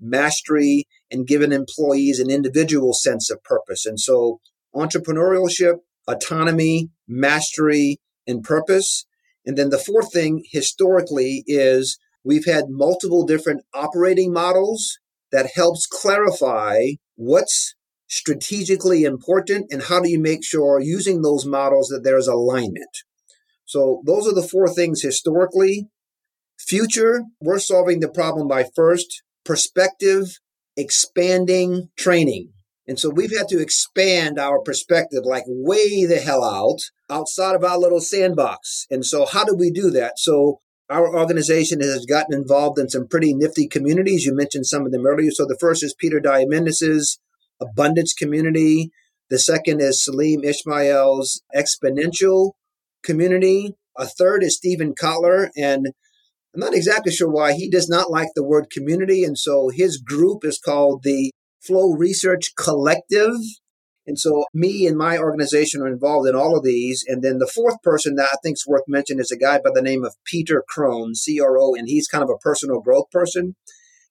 [0.00, 3.84] mastery, and giving employees an individual sense of purpose.
[3.84, 4.38] And so
[4.74, 9.06] entrepreneurship, autonomy, mastery, and purpose.
[9.44, 14.98] And then the fourth thing historically is we've had multiple different operating models
[15.32, 17.74] that helps clarify what's
[18.06, 22.88] strategically important and how do you make sure using those models that there's alignment.
[23.68, 25.88] So those are the four things historically.
[26.58, 30.38] Future, we're solving the problem by first perspective,
[30.74, 32.54] expanding training.
[32.86, 36.78] And so we've had to expand our perspective like way the hell out
[37.10, 38.86] outside of our little sandbox.
[38.90, 40.18] And so how do we do that?
[40.18, 44.24] So our organization has gotten involved in some pretty nifty communities.
[44.24, 45.30] You mentioned some of them earlier.
[45.30, 47.20] So the first is Peter Diamandis's
[47.60, 48.90] Abundance Community.
[49.28, 52.52] The second is Salim Ismail's Exponential
[53.02, 53.74] Community.
[53.96, 55.48] A third is Steven Kotler.
[55.56, 55.88] And
[56.54, 59.24] I'm not exactly sure why he does not like the word community.
[59.24, 61.30] And so his group is called the
[61.60, 63.34] Flow Research Collective.
[64.06, 67.04] And so me and my organization are involved in all of these.
[67.06, 69.70] And then the fourth person that I think is worth mentioning is a guy by
[69.74, 73.54] the name of Peter Crone, C-R-O, and he's kind of a personal growth person.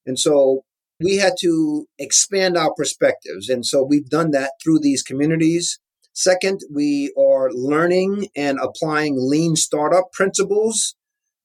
[0.06, 0.62] And so
[1.00, 3.50] we had to expand our perspectives.
[3.50, 5.80] And so we've done that through these communities.
[6.18, 10.96] Second, we are learning and applying lean startup principles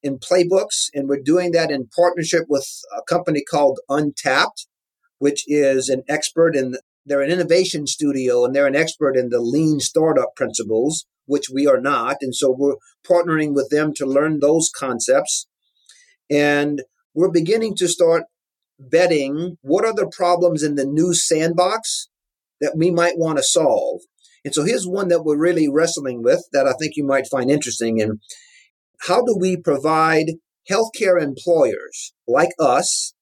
[0.03, 0.89] in playbooks.
[0.95, 4.67] And we're doing that in partnership with a company called Untapped
[5.23, 6.75] which is an expert in,
[7.07, 11.65] they're an innovation studio and they're an expert in the lean startup principles, which we
[11.65, 12.17] are not.
[12.23, 12.75] And so we're
[13.09, 15.47] partnering with them to learn those concepts.
[16.29, 16.83] And
[17.15, 18.25] we're beginning to start
[18.81, 22.09] betting what are the problems in the new sandbox
[22.61, 24.01] that we might want to solve.
[24.45, 27.51] And so here's one that we're really wrestling with that I think you might find
[27.51, 28.01] interesting.
[28.01, 28.21] And
[29.03, 30.33] how do we provide
[30.71, 33.15] healthcare employers like us?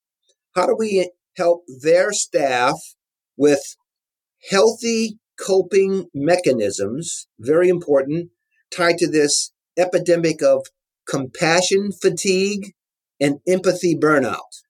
[0.54, 2.76] How do we help their staff
[3.36, 3.76] with
[4.50, 8.30] healthy coping mechanisms, very important,
[8.74, 10.66] tied to this epidemic of
[11.08, 12.72] compassion fatigue
[13.18, 14.62] and empathy burnout.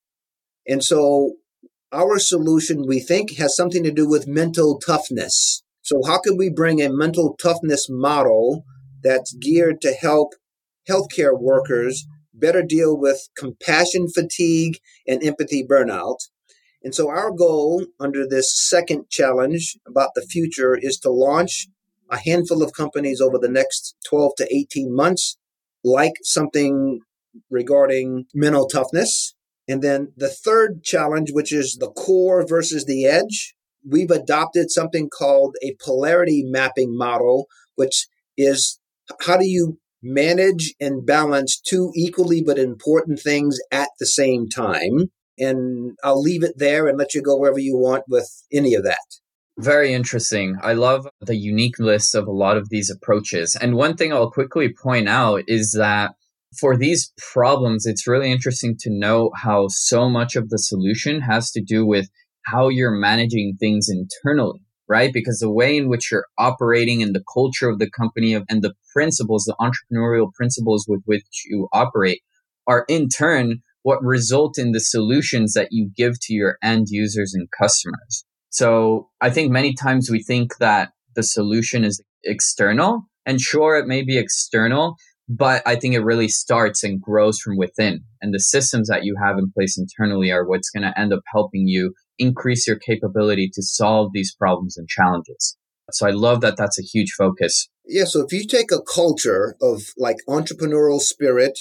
[0.66, 1.34] And so
[1.92, 5.62] our solution, we think, has something to do with mental toughness.
[5.90, 8.64] So, how can we bring a mental toughness model
[9.02, 10.34] that's geared to help
[10.88, 16.18] healthcare workers better deal with compassion fatigue and empathy burnout?
[16.84, 21.66] And so our goal under this second challenge about the future is to launch
[22.08, 25.38] a handful of companies over the next 12 to 18 months,
[25.82, 27.00] like something
[27.50, 29.34] regarding mental toughness.
[29.66, 33.56] And then the third challenge, which is the core versus the edge,
[33.88, 38.78] we've adopted something called a polarity mapping model, which is
[39.26, 45.10] how do you manage and balance two equally but important things at the same time?
[45.40, 48.84] and I'll leave it there and let you go wherever you want with any of
[48.84, 48.98] that.
[49.58, 50.56] Very interesting.
[50.62, 53.56] I love the uniqueness of a lot of these approaches.
[53.60, 56.12] And one thing I'll quickly point out is that
[56.58, 61.50] for these problems, it's really interesting to know how so much of the solution has
[61.52, 62.08] to do with
[62.44, 65.12] how you're managing things internally, right?
[65.12, 68.74] Because the way in which you're operating and the culture of the company and the
[68.92, 72.20] principles, the entrepreneurial principles with which you operate
[72.66, 77.32] are in turn what result in the solutions that you give to your end users
[77.34, 78.24] and customers.
[78.50, 83.86] So I think many times we think that the solution is external and sure, it
[83.86, 84.96] may be external,
[85.28, 88.02] but I think it really starts and grows from within.
[88.20, 91.20] And the systems that you have in place internally are what's going to end up
[91.32, 95.56] helping you increase your capability to solve these problems and challenges.
[95.90, 97.68] So I love that that's a huge focus.
[97.84, 98.04] Yeah.
[98.04, 101.58] So if you take a culture of like entrepreneurial spirit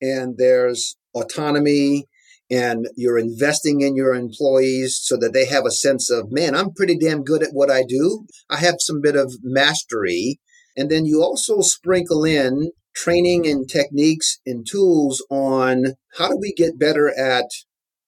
[0.00, 2.04] and there's autonomy
[2.50, 6.72] and you're investing in your employees so that they have a sense of, man, I'm
[6.72, 8.26] pretty damn good at what I do.
[8.48, 10.38] I have some bit of mastery.
[10.76, 16.52] And then you also sprinkle in training and techniques and tools on how do we
[16.56, 17.46] get better at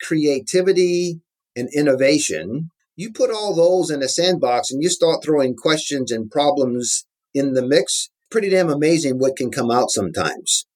[0.00, 1.20] creativity
[1.56, 2.70] and innovation.
[2.96, 7.54] You put all those in a sandbox and you start throwing questions and problems in
[7.54, 8.10] the mix.
[8.30, 10.66] Pretty damn amazing what can come out sometimes.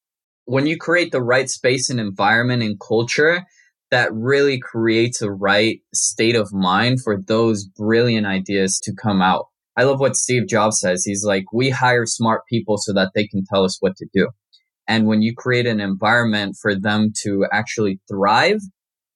[0.47, 3.45] When you create the right space and environment and culture,
[3.91, 9.47] that really creates a right state of mind for those brilliant ideas to come out.
[9.77, 11.05] I love what Steve Jobs says.
[11.05, 14.31] He's like, we hire smart people so that they can tell us what to do.
[14.87, 18.61] And when you create an environment for them to actually thrive,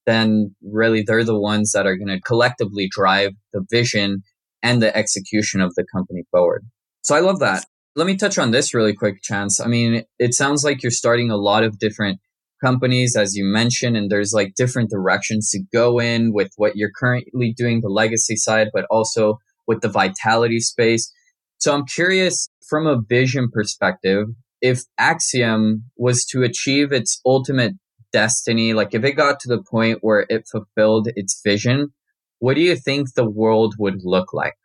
[0.09, 4.23] then really they're the ones that are going to collectively drive the vision
[4.63, 6.65] and the execution of the company forward.
[7.03, 7.67] So I love that.
[7.95, 9.61] Let me touch on this really quick, Chance.
[9.61, 12.21] I mean, it sounds like you're starting a lot of different
[12.65, 16.91] companies, as you mentioned, and there's like different directions to go in with what you're
[16.91, 21.13] currently doing, the legacy side, but also with the vitality space.
[21.59, 24.29] So I'm curious from a vision perspective,
[24.61, 27.75] if Axiom was to achieve its ultimate
[28.13, 31.93] destiny, like if it got to the point where it fulfilled its vision,
[32.39, 34.57] what do you think the world would look like?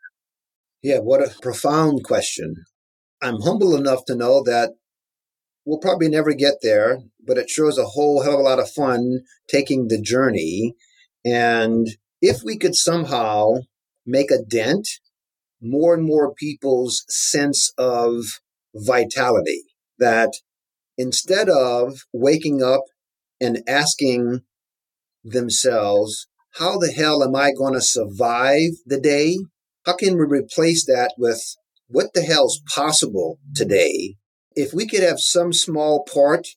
[0.81, 2.55] Yeah, what a profound question.
[3.21, 4.71] I'm humble enough to know that
[5.65, 8.69] we'll probably never get there, but it shows a whole hell of a lot of
[8.69, 10.75] fun taking the journey.
[11.25, 11.87] And
[12.21, 13.53] if we could somehow
[14.05, 14.87] make a dent,
[15.61, 18.41] more and more people's sense of
[18.75, 19.63] vitality
[19.97, 20.33] that
[20.97, 22.83] instead of waking up
[23.43, 24.41] and asking
[25.23, 26.27] themselves,
[26.57, 29.37] how the hell am I going to survive the day?
[29.85, 31.41] How can we replace that with
[31.87, 34.15] what the hell's possible today?
[34.55, 36.47] If we could have some small part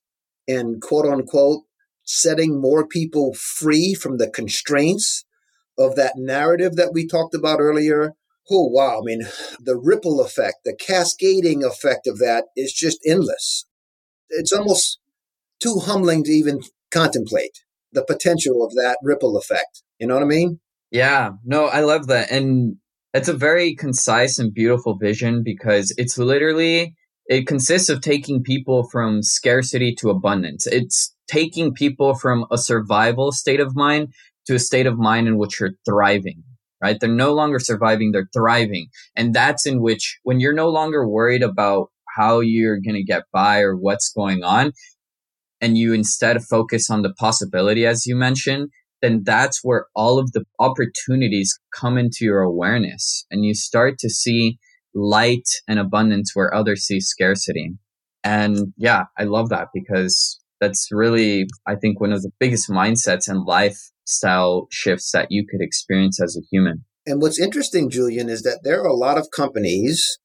[0.46, 1.62] in quote unquote
[2.04, 5.24] setting more people free from the constraints
[5.78, 8.12] of that narrative that we talked about earlier.
[8.50, 9.00] Oh, wow.
[9.00, 9.22] I mean,
[9.60, 13.66] the ripple effect, the cascading effect of that is just endless.
[14.28, 14.98] It's almost
[15.60, 16.60] too humbling to even
[16.92, 17.58] contemplate
[17.92, 19.82] the potential of that ripple effect.
[19.98, 20.60] You know what I mean?
[20.90, 22.30] Yeah, no, I love that.
[22.30, 22.76] And
[23.14, 26.94] it's a very concise and beautiful vision because it's literally,
[27.26, 30.66] it consists of taking people from scarcity to abundance.
[30.66, 34.08] It's taking people from a survival state of mind
[34.46, 36.44] to a state of mind in which you're thriving,
[36.82, 36.98] right?
[37.00, 38.88] They're no longer surviving, they're thriving.
[39.16, 43.24] And that's in which when you're no longer worried about how you're going to get
[43.32, 44.72] by or what's going on,
[45.60, 48.70] and you instead focus on the possibility, as you mentioned,
[49.02, 54.08] then that's where all of the opportunities come into your awareness and you start to
[54.08, 54.58] see
[54.94, 57.74] light and abundance where others see scarcity.
[58.24, 63.28] And yeah, I love that because that's really, I think, one of the biggest mindsets
[63.28, 66.84] and lifestyle shifts that you could experience as a human.
[67.04, 70.18] And what's interesting, Julian, is that there are a lot of companies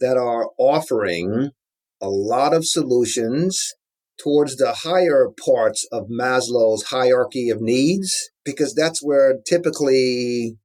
[0.00, 1.50] that are offering
[2.02, 3.72] a lot of solutions
[4.22, 10.56] towards the higher parts of Maslow's hierarchy of needs, because that's where typically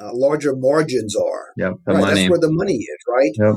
[0.00, 1.52] uh, larger margins are.
[1.56, 3.32] Yep, right, that's where the money is, right?
[3.34, 3.54] Yep.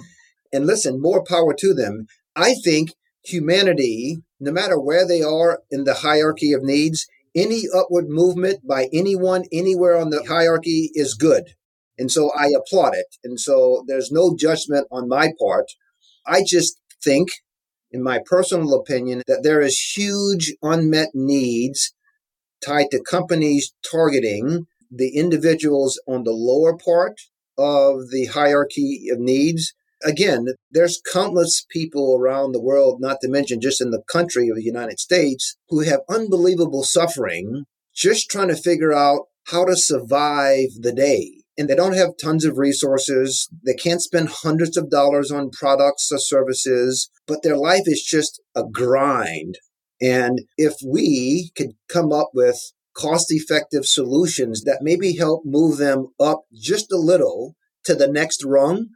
[0.53, 2.05] And listen, more power to them.
[2.35, 2.91] I think
[3.23, 7.05] humanity, no matter where they are in the hierarchy of needs,
[7.35, 11.43] any upward movement by anyone anywhere on the hierarchy is good.
[11.97, 13.07] And so I applaud it.
[13.23, 15.65] And so there's no judgment on my part.
[16.25, 17.29] I just think
[17.95, 21.93] in my personal opinion, that there is huge unmet needs
[22.65, 27.13] tied to companies targeting the individuals on the lower part
[27.57, 29.73] of the hierarchy of needs.
[30.03, 34.57] Again, there's countless people around the world, not to mention just in the country of
[34.57, 37.63] the United States, who have unbelievable suffering
[37.95, 41.44] just trying to figure out how to survive the day.
[41.57, 43.49] And they don't have tons of resources.
[43.65, 48.41] They can't spend hundreds of dollars on products or services, but their life is just
[48.55, 49.57] a grind.
[50.01, 52.57] And if we could come up with
[52.95, 58.43] cost effective solutions that maybe help move them up just a little to the next
[58.43, 58.87] rung,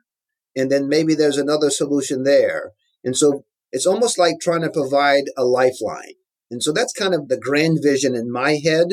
[0.55, 2.71] and then maybe there's another solution there.
[3.03, 6.15] And so it's almost like trying to provide a lifeline.
[6.51, 8.87] And so that's kind of the grand vision in my head.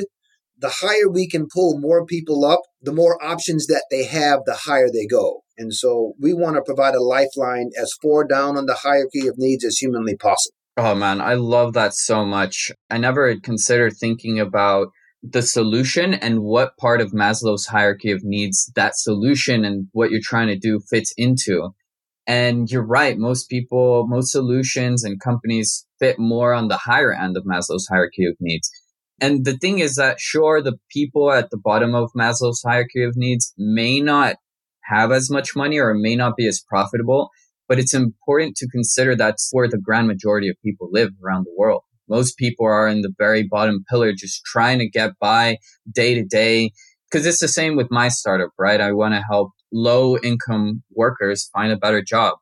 [0.58, 4.54] The higher we can pull more people up, the more options that they have, the
[4.54, 5.42] higher they go.
[5.58, 9.38] And so we want to provide a lifeline as far down on the hierarchy of
[9.38, 10.54] needs as humanly possible.
[10.78, 12.70] Oh man, I love that so much.
[12.90, 14.88] I never had considered thinking about
[15.22, 20.20] the solution and what part of Maslow's hierarchy of needs that solution and what you're
[20.22, 21.70] trying to do fits into.
[22.26, 23.16] And you're right.
[23.16, 28.26] Most people, most solutions and companies fit more on the higher end of Maslow's hierarchy
[28.26, 28.70] of needs.
[29.20, 33.16] And the thing is that sure, the people at the bottom of Maslow's hierarchy of
[33.16, 34.36] needs may not
[34.84, 37.30] have as much money or may not be as profitable,
[37.68, 41.54] but it's important to consider that's where the grand majority of people live around the
[41.56, 41.82] world.
[42.08, 45.58] Most people are in the very bottom pillar, just trying to get by
[45.92, 46.70] day to day.
[47.12, 48.80] Cause it's the same with my startup, right?
[48.80, 52.34] I want to help low income workers find a better job.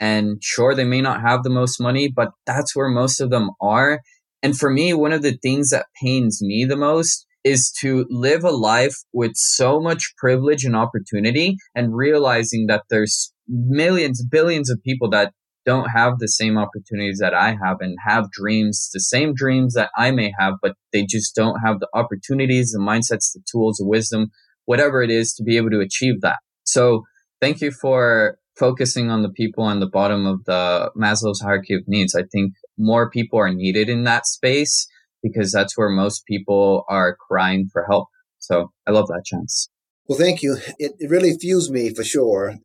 [0.00, 3.50] And sure, they may not have the most money, but that's where most of them
[3.60, 4.00] are.
[4.42, 8.44] And for me, one of the things that pains me the most is to live
[8.44, 14.82] a life with so much privilege and opportunity and realizing that there's millions, billions of
[14.82, 15.32] people that
[15.64, 19.90] don't have the same opportunities that I have and have dreams, the same dreams that
[19.96, 23.86] I may have, but they just don't have the opportunities, the mindsets, the tools, the
[23.86, 24.28] wisdom,
[24.64, 26.38] whatever it is to be able to achieve that.
[26.64, 27.02] So
[27.40, 31.82] thank you for focusing on the people on the bottom of the Maslow's hierarchy of
[31.86, 32.14] needs.
[32.14, 34.86] I think more people are needed in that space
[35.22, 38.08] because that's where most people are crying for help.
[38.38, 39.68] So I love that Chance.
[40.08, 40.58] Well, thank you.
[40.78, 42.56] It, it really fuels me for sure.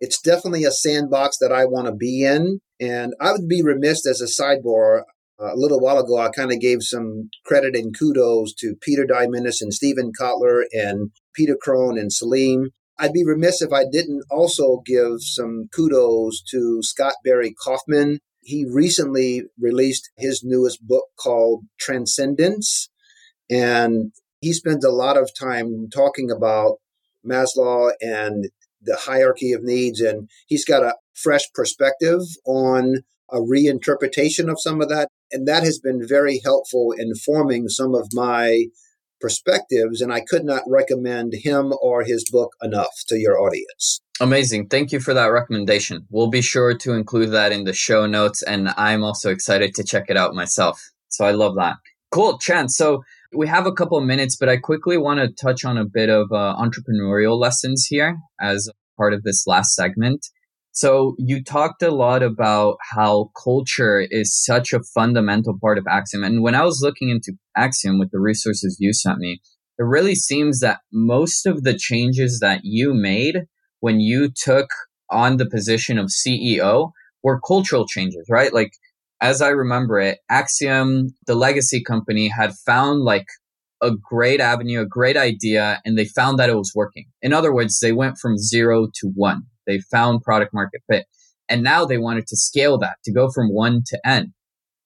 [0.00, 2.60] It's definitely a sandbox that I want to be in.
[2.80, 5.02] And I would be remiss as a sidebar.
[5.40, 9.06] Uh, a little while ago, I kind of gave some credit and kudos to Peter
[9.06, 14.24] Diamandis and Steven Kotler and Peter Crone and Salim I'd be remiss if I didn't
[14.30, 18.18] also give some kudos to Scott Barry Kaufman.
[18.42, 22.88] He recently released his newest book called Transcendence,
[23.50, 26.76] and he spends a lot of time talking about
[27.24, 28.48] Maslow and
[28.80, 34.80] the hierarchy of needs, and he's got a fresh perspective on a reinterpretation of some
[34.80, 35.08] of that.
[35.30, 38.64] And that has been very helpful in forming some of my
[39.20, 44.00] perspectives, and I could not recommend him or his book enough to your audience.
[44.22, 44.68] Amazing.
[44.68, 46.06] Thank you for that recommendation.
[46.10, 49.84] We'll be sure to include that in the show notes, and I'm also excited to
[49.84, 50.90] check it out myself.
[51.08, 51.76] So I love that.
[52.10, 52.76] Cool, Chance.
[52.76, 53.02] So
[53.34, 56.10] we have a couple of minutes, but I quickly want to touch on a bit
[56.10, 58.68] of uh, entrepreneurial lessons here as
[58.98, 60.26] part of this last segment.
[60.72, 66.24] So you talked a lot about how culture is such a fundamental part of Axiom.
[66.24, 69.40] And when I was looking into Axiom with the resources you sent me,
[69.78, 73.46] it really seems that most of the changes that you made
[73.80, 74.68] when you took
[75.10, 78.52] on the position of CEO were cultural changes, right?
[78.52, 78.72] Like,
[79.20, 83.26] as I remember it, Axiom, the legacy company, had found like
[83.82, 87.06] a great avenue, a great idea, and they found that it was working.
[87.22, 89.42] In other words, they went from zero to one.
[89.66, 91.06] They found product market fit.
[91.48, 94.32] And now they wanted to scale that to go from one to N.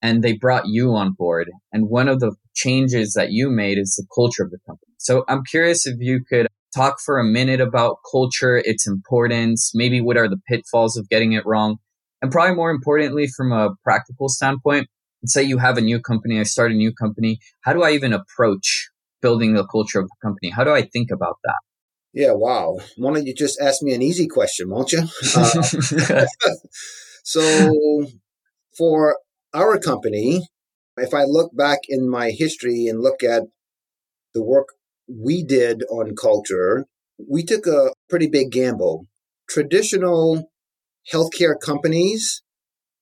[0.01, 1.51] And they brought you on board.
[1.73, 4.93] And one of the changes that you made is the culture of the company.
[4.99, 10.01] So I'm curious if you could talk for a minute about culture, its importance, maybe
[10.01, 11.77] what are the pitfalls of getting it wrong.
[12.23, 14.89] And probably more importantly, from a practical standpoint,
[15.27, 17.39] say you have a new company, I start a new company.
[17.63, 18.89] How do I even approach
[19.23, 20.51] building the culture of the company?
[20.51, 21.61] How do I think about that?
[22.13, 22.79] Yeah, wow.
[22.97, 25.03] Why don't you just ask me an easy question, won't you?
[25.37, 26.27] Uh,
[27.25, 28.07] so,
[28.77, 29.19] for
[29.53, 30.47] our company,
[30.97, 33.43] if I look back in my history and look at
[34.33, 34.69] the work
[35.09, 36.87] we did on culture,
[37.19, 39.07] we took a pretty big gamble.
[39.49, 40.51] Traditional
[41.13, 42.43] healthcare companies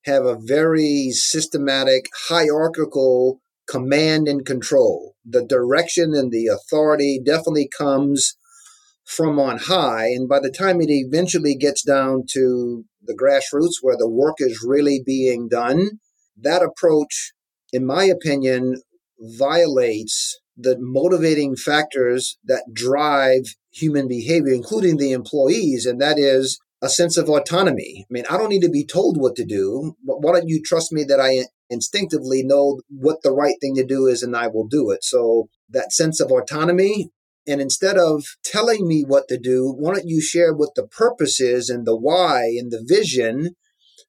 [0.04, 5.14] have a very systematic, hierarchical command and control.
[5.24, 8.36] The direction and the authority definitely comes
[9.04, 10.06] from on high.
[10.06, 14.64] And by the time it eventually gets down to the grassroots where the work is
[14.66, 16.00] really being done,
[16.36, 17.32] that approach,
[17.72, 18.82] in my opinion,
[19.18, 26.88] violates the motivating factors that drive human behavior, including the employees, and that is a
[26.88, 28.06] sense of autonomy.
[28.10, 30.60] I mean, I don't need to be told what to do, but why don't you
[30.62, 34.48] trust me that I instinctively know what the right thing to do is and I
[34.48, 35.04] will do it?
[35.04, 37.10] So that sense of autonomy
[37.46, 41.40] And instead of telling me what to do, why don't you share what the purpose
[41.40, 43.56] is and the why and the vision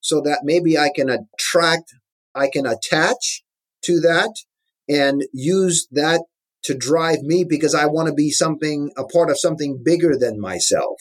[0.02, 1.94] so that maybe I can attract,
[2.36, 3.44] I can attach
[3.86, 4.36] to that
[4.88, 6.22] and use that
[6.64, 10.40] to drive me because I want to be something, a part of something bigger than
[10.40, 10.98] myself.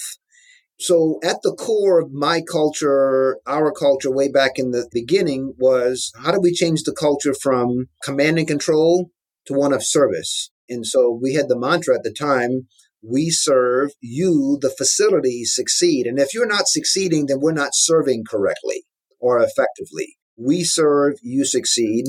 [0.79, 6.11] So at the core of my culture, our culture way back in the beginning was
[6.21, 9.11] how do we change the culture from command and control
[9.47, 10.51] to one of service?
[10.69, 12.67] And so we had the mantra at the time,
[13.01, 16.07] we serve you, the facility, succeed.
[16.07, 18.85] And if you're not succeeding, then we're not serving correctly
[19.21, 20.17] or effectively.
[20.37, 22.07] We serve, you succeed.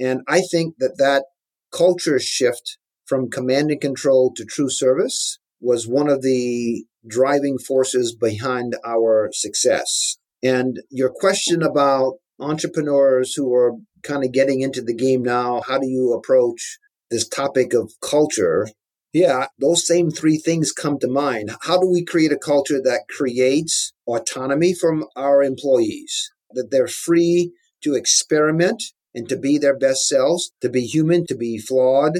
[0.00, 1.24] And I think that that
[1.72, 2.78] culture shift
[3.08, 9.30] from command and control to true service was one of the driving forces behind our
[9.32, 10.16] success.
[10.42, 15.78] And your question about entrepreneurs who are kind of getting into the game now, how
[15.78, 16.78] do you approach
[17.10, 18.68] this topic of culture?
[19.12, 21.50] Yeah, those same three things come to mind.
[21.62, 26.30] How do we create a culture that creates autonomy from our employees?
[26.52, 27.52] That they're free
[27.82, 28.82] to experiment
[29.14, 32.18] and to be their best selves, to be human, to be flawed.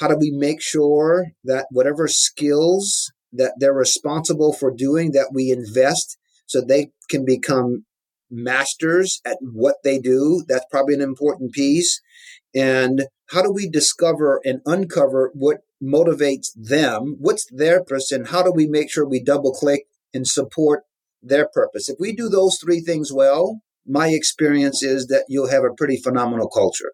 [0.00, 5.50] How do we make sure that whatever skills that they're responsible for doing that we
[5.50, 7.84] invest so they can become
[8.30, 10.42] masters at what they do?
[10.48, 12.00] That's probably an important piece.
[12.54, 17.16] And how do we discover and uncover what motivates them?
[17.18, 18.10] What's their purpose?
[18.10, 19.84] And how do we make sure we double click
[20.14, 20.84] and support
[21.22, 21.90] their purpose?
[21.90, 25.98] If we do those three things well, my experience is that you'll have a pretty
[25.98, 26.92] phenomenal culture.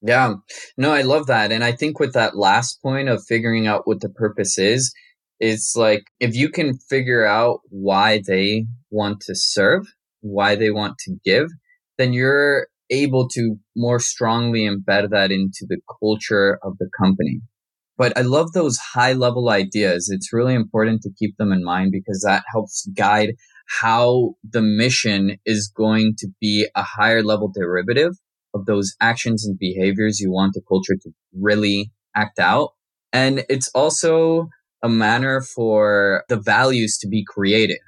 [0.00, 0.34] Yeah,
[0.76, 1.50] no, I love that.
[1.50, 4.92] And I think with that last point of figuring out what the purpose is,
[5.40, 9.86] it's like if you can figure out why they want to serve,
[10.20, 11.48] why they want to give,
[11.96, 17.40] then you're able to more strongly embed that into the culture of the company.
[17.96, 20.08] But I love those high level ideas.
[20.10, 23.34] It's really important to keep them in mind because that helps guide
[23.80, 28.14] how the mission is going to be a higher level derivative
[28.58, 32.70] of those actions and behaviors you want the culture to really act out.
[33.12, 34.48] And it's also
[34.82, 37.78] a manner for the values to be created,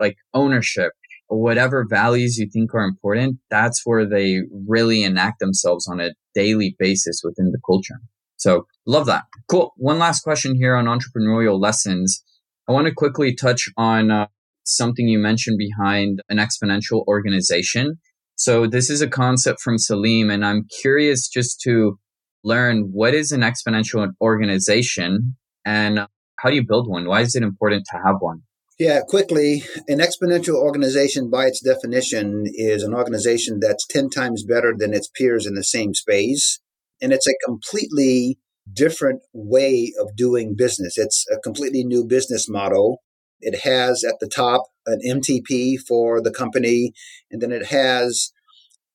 [0.00, 0.92] like ownership,
[1.28, 6.76] whatever values you think are important, that's where they really enact themselves on a daily
[6.78, 8.00] basis within the culture.
[8.36, 9.24] So love that.
[9.48, 9.72] Cool.
[9.76, 12.22] One last question here on entrepreneurial lessons.
[12.68, 14.26] I want to quickly touch on uh,
[14.64, 17.98] something you mentioned behind an exponential organization.
[18.36, 21.98] So this is a concept from Salim, and I'm curious just to
[22.42, 26.06] learn what is an exponential organization and
[26.38, 27.06] how do you build one?
[27.06, 28.42] Why is it important to have one?
[28.78, 34.74] Yeah, quickly, an exponential organization, by its definition, is an organization that's 10 times better
[34.76, 36.60] than its peers in the same space.
[37.00, 38.38] And it's a completely
[38.72, 40.98] different way of doing business.
[40.98, 43.00] It's a completely new business model.
[43.40, 46.92] It has at the top an MTP for the company,
[47.30, 48.32] and then it has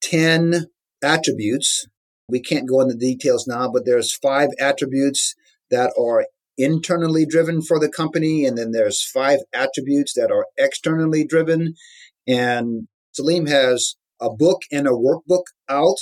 [0.01, 0.67] 10
[1.03, 1.87] attributes.
[2.27, 5.35] We can't go into details now, but there's five attributes
[5.71, 6.25] that are
[6.57, 11.75] internally driven for the company, and then there's five attributes that are externally driven.
[12.27, 15.97] And Salim has a book and a workbook out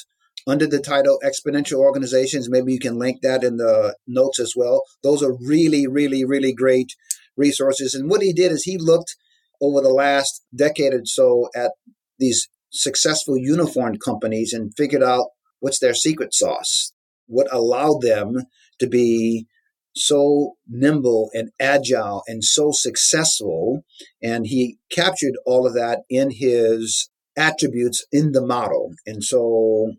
[0.48, 2.50] under the title Exponential Organizations.
[2.50, 4.84] Maybe you can link that in the notes as well.
[5.04, 6.96] Those are really, really, really great
[7.38, 7.94] resources.
[7.94, 9.16] And what he did is he looked
[9.62, 11.72] over the last decade or so at
[12.20, 15.28] these successful unicorn companies and figured out
[15.60, 16.94] what's their secret sauce,
[17.28, 18.36] what allowed them
[18.80, 19.48] to be
[19.96, 23.84] so nimble and agile and so successful.
[24.22, 28.94] And he captured all of that in his attributes in the model.
[29.06, 29.94] And so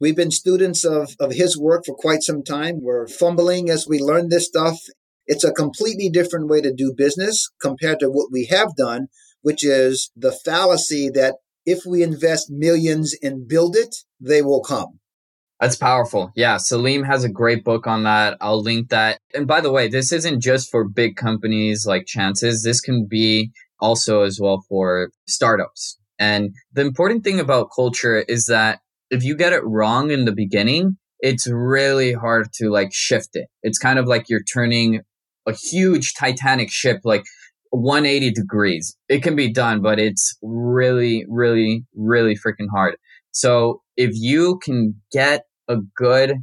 [0.00, 2.80] we've been students of, of his work for quite some time.
[2.82, 4.78] We're fumbling as we learn this stuff.
[5.26, 9.08] It's a completely different way to do business compared to what we have done,
[9.42, 14.98] which is the fallacy that if we invest millions and build it, they will come.
[15.60, 16.32] That's powerful.
[16.34, 18.36] Yeah, Salim has a great book on that.
[18.40, 19.20] I'll link that.
[19.32, 22.64] And by the way, this isn't just for big companies like Chance's.
[22.64, 25.98] This can be also as well for startups.
[26.18, 30.32] And the important thing about culture is that if you get it wrong in the
[30.32, 33.46] beginning, it's really hard to like shift it.
[33.62, 35.02] It's kind of like you're turning
[35.46, 37.24] a huge Titanic ship like
[37.70, 38.96] 180 degrees.
[39.08, 42.96] It can be done, but it's really, really, really freaking hard.
[43.30, 46.34] So if you can get a good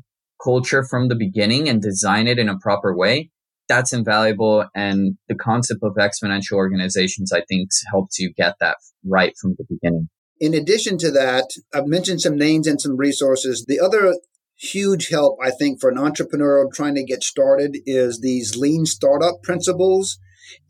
[0.43, 3.29] culture from the beginning and design it in a proper way,
[3.67, 4.65] that's invaluable.
[4.75, 9.65] And the concept of exponential organizations, I think, helps you get that right from the
[9.69, 10.09] beginning.
[10.39, 13.65] In addition to that, I've mentioned some names and some resources.
[13.67, 14.15] The other
[14.59, 19.41] huge help, I think, for an entrepreneur trying to get started is these lean startup
[19.41, 20.19] principles.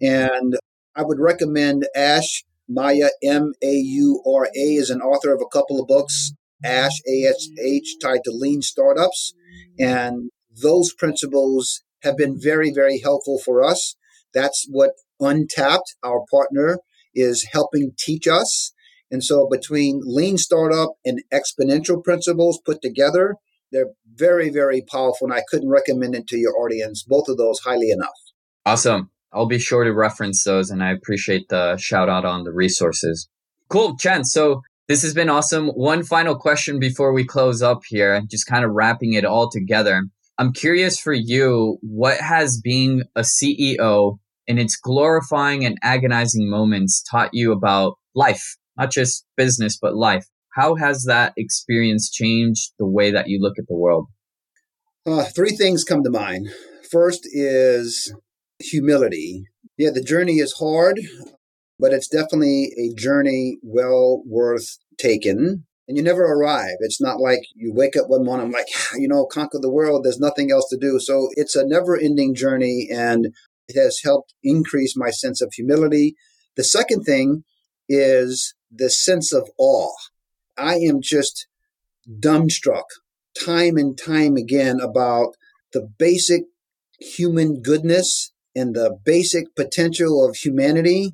[0.01, 0.55] And
[0.95, 5.49] I would recommend Ash Maurya, M A U R A, is an author of a
[5.51, 6.33] couple of books,
[6.63, 9.33] Ash, A S H, tied to lean startups.
[9.79, 10.29] And
[10.61, 13.95] those principles have been very, very helpful for us.
[14.33, 16.79] That's what Untapped, our partner,
[17.13, 18.71] is helping teach us.
[19.11, 23.35] And so between lean startup and exponential principles put together,
[23.71, 25.27] they're very, very powerful.
[25.27, 28.09] And I couldn't recommend it to your audience, both of those highly enough.
[28.65, 29.09] Awesome.
[29.31, 33.29] I'll be sure to reference those and I appreciate the shout out on the resources.
[33.69, 34.33] Cool, Chance.
[34.33, 35.67] So this has been awesome.
[35.69, 40.03] One final question before we close up here, just kind of wrapping it all together.
[40.39, 44.17] I'm curious for you, what has being a CEO
[44.47, 50.25] in its glorifying and agonizing moments taught you about life, not just business, but life?
[50.55, 54.07] How has that experience changed the way that you look at the world?
[55.05, 56.49] Uh, three things come to mind.
[56.91, 58.13] First is
[58.59, 59.43] humility.
[59.77, 60.99] Yeah, the journey is hard,
[61.79, 65.63] but it's definitely a journey well worth taking.
[65.87, 66.75] And you never arrive.
[66.81, 70.03] It's not like you wake up one morning, I'm like, you know, conquer the world.
[70.03, 70.99] There's nothing else to do.
[70.99, 73.29] So it's a never ending journey and
[73.67, 76.15] it has helped increase my sense of humility.
[76.55, 77.43] The second thing
[77.87, 79.93] is the sense of awe.
[80.59, 81.47] I am just
[82.07, 82.85] dumbstruck
[83.39, 85.35] time and time again about
[85.73, 86.43] the basic
[86.99, 91.13] human goodness and the basic potential of humanity,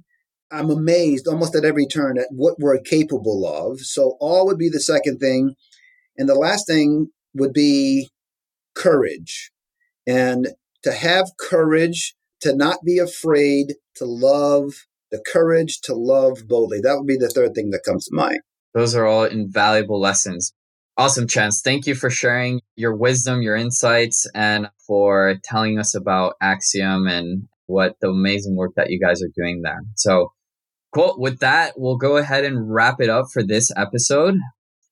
[0.51, 3.81] I'm amazed almost at every turn at what we're capable of.
[3.81, 5.55] So, awe would be the second thing.
[6.17, 8.09] And the last thing would be
[8.73, 9.51] courage.
[10.07, 10.49] And
[10.83, 16.79] to have courage, to not be afraid, to love, the courage to love boldly.
[16.81, 18.39] That would be the third thing that comes to mind.
[18.75, 20.53] Those are all invaluable lessons.
[20.97, 21.61] Awesome, Chance.
[21.63, 27.47] Thank you for sharing your wisdom, your insights, and for telling us about Axiom and
[27.67, 29.81] what the amazing work that you guys are doing there.
[29.95, 30.33] So,
[30.93, 31.15] cool.
[31.17, 34.35] With that, we'll go ahead and wrap it up for this episode.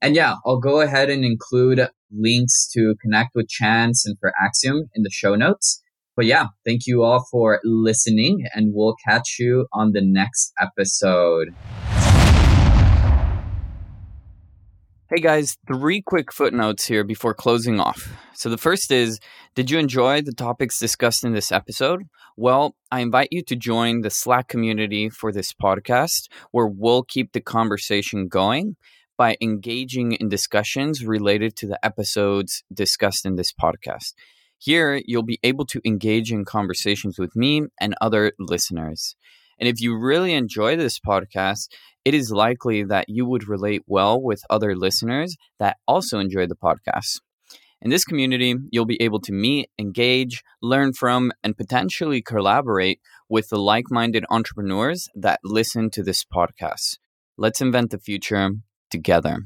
[0.01, 4.89] And yeah, I'll go ahead and include links to connect with Chance and for Axiom
[4.95, 5.81] in the show notes.
[6.15, 11.47] But yeah, thank you all for listening, and we'll catch you on the next episode.
[15.14, 18.11] Hey guys, three quick footnotes here before closing off.
[18.34, 19.20] So, the first is
[19.53, 22.07] Did you enjoy the topics discussed in this episode?
[22.36, 27.32] Well, I invite you to join the Slack community for this podcast, where we'll keep
[27.32, 28.76] the conversation going
[29.16, 34.16] by engaging in discussions related to the episodes discussed in this podcast.
[34.57, 39.16] Here, you'll be able to engage in conversations with me and other listeners.
[39.59, 41.68] And if you really enjoy this podcast,
[42.05, 46.55] it is likely that you would relate well with other listeners that also enjoy the
[46.55, 47.21] podcast.
[47.81, 53.49] In this community, you'll be able to meet, engage, learn from, and potentially collaborate with
[53.49, 56.97] the like minded entrepreneurs that listen to this podcast.
[57.37, 58.51] Let's invent the future
[58.89, 59.37] together.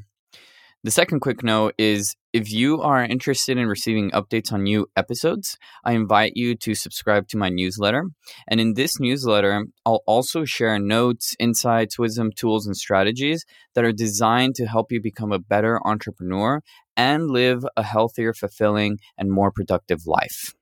[0.84, 5.58] The second quick note is if you are interested in receiving updates on new episodes,
[5.84, 8.04] I invite you to subscribe to my newsletter.
[8.48, 13.92] And in this newsletter, I'll also share notes, insights, wisdom, tools, and strategies that are
[13.92, 16.62] designed to help you become a better entrepreneur
[16.96, 20.54] and live a healthier, fulfilling, and more productive life.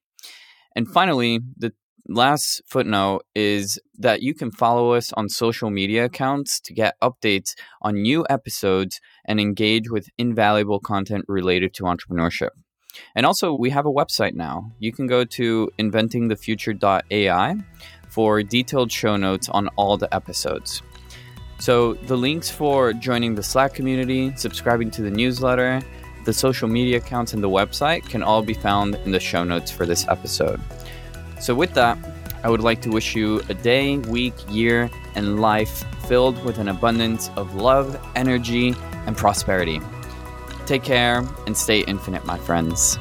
[0.77, 1.73] And finally, the
[2.07, 7.55] last footnote is that you can follow us on social media accounts to get updates
[7.81, 12.49] on new episodes and engage with invaluable content related to entrepreneurship.
[13.15, 14.71] And also, we have a website now.
[14.79, 17.55] You can go to inventingthefuture.ai
[18.07, 20.81] for detailed show notes on all the episodes.
[21.59, 25.81] So, the links for joining the Slack community, subscribing to the newsletter,
[26.25, 29.71] the social media accounts, and the website can all be found in the show notes
[29.71, 30.61] for this episode.
[31.45, 31.99] So, with that,
[32.43, 36.69] I would like to wish you a day, week, year, and life filled with an
[36.69, 38.73] abundance of love, energy,
[39.05, 39.79] and prosperity.
[40.65, 42.97] Take care and stay infinite, my friends.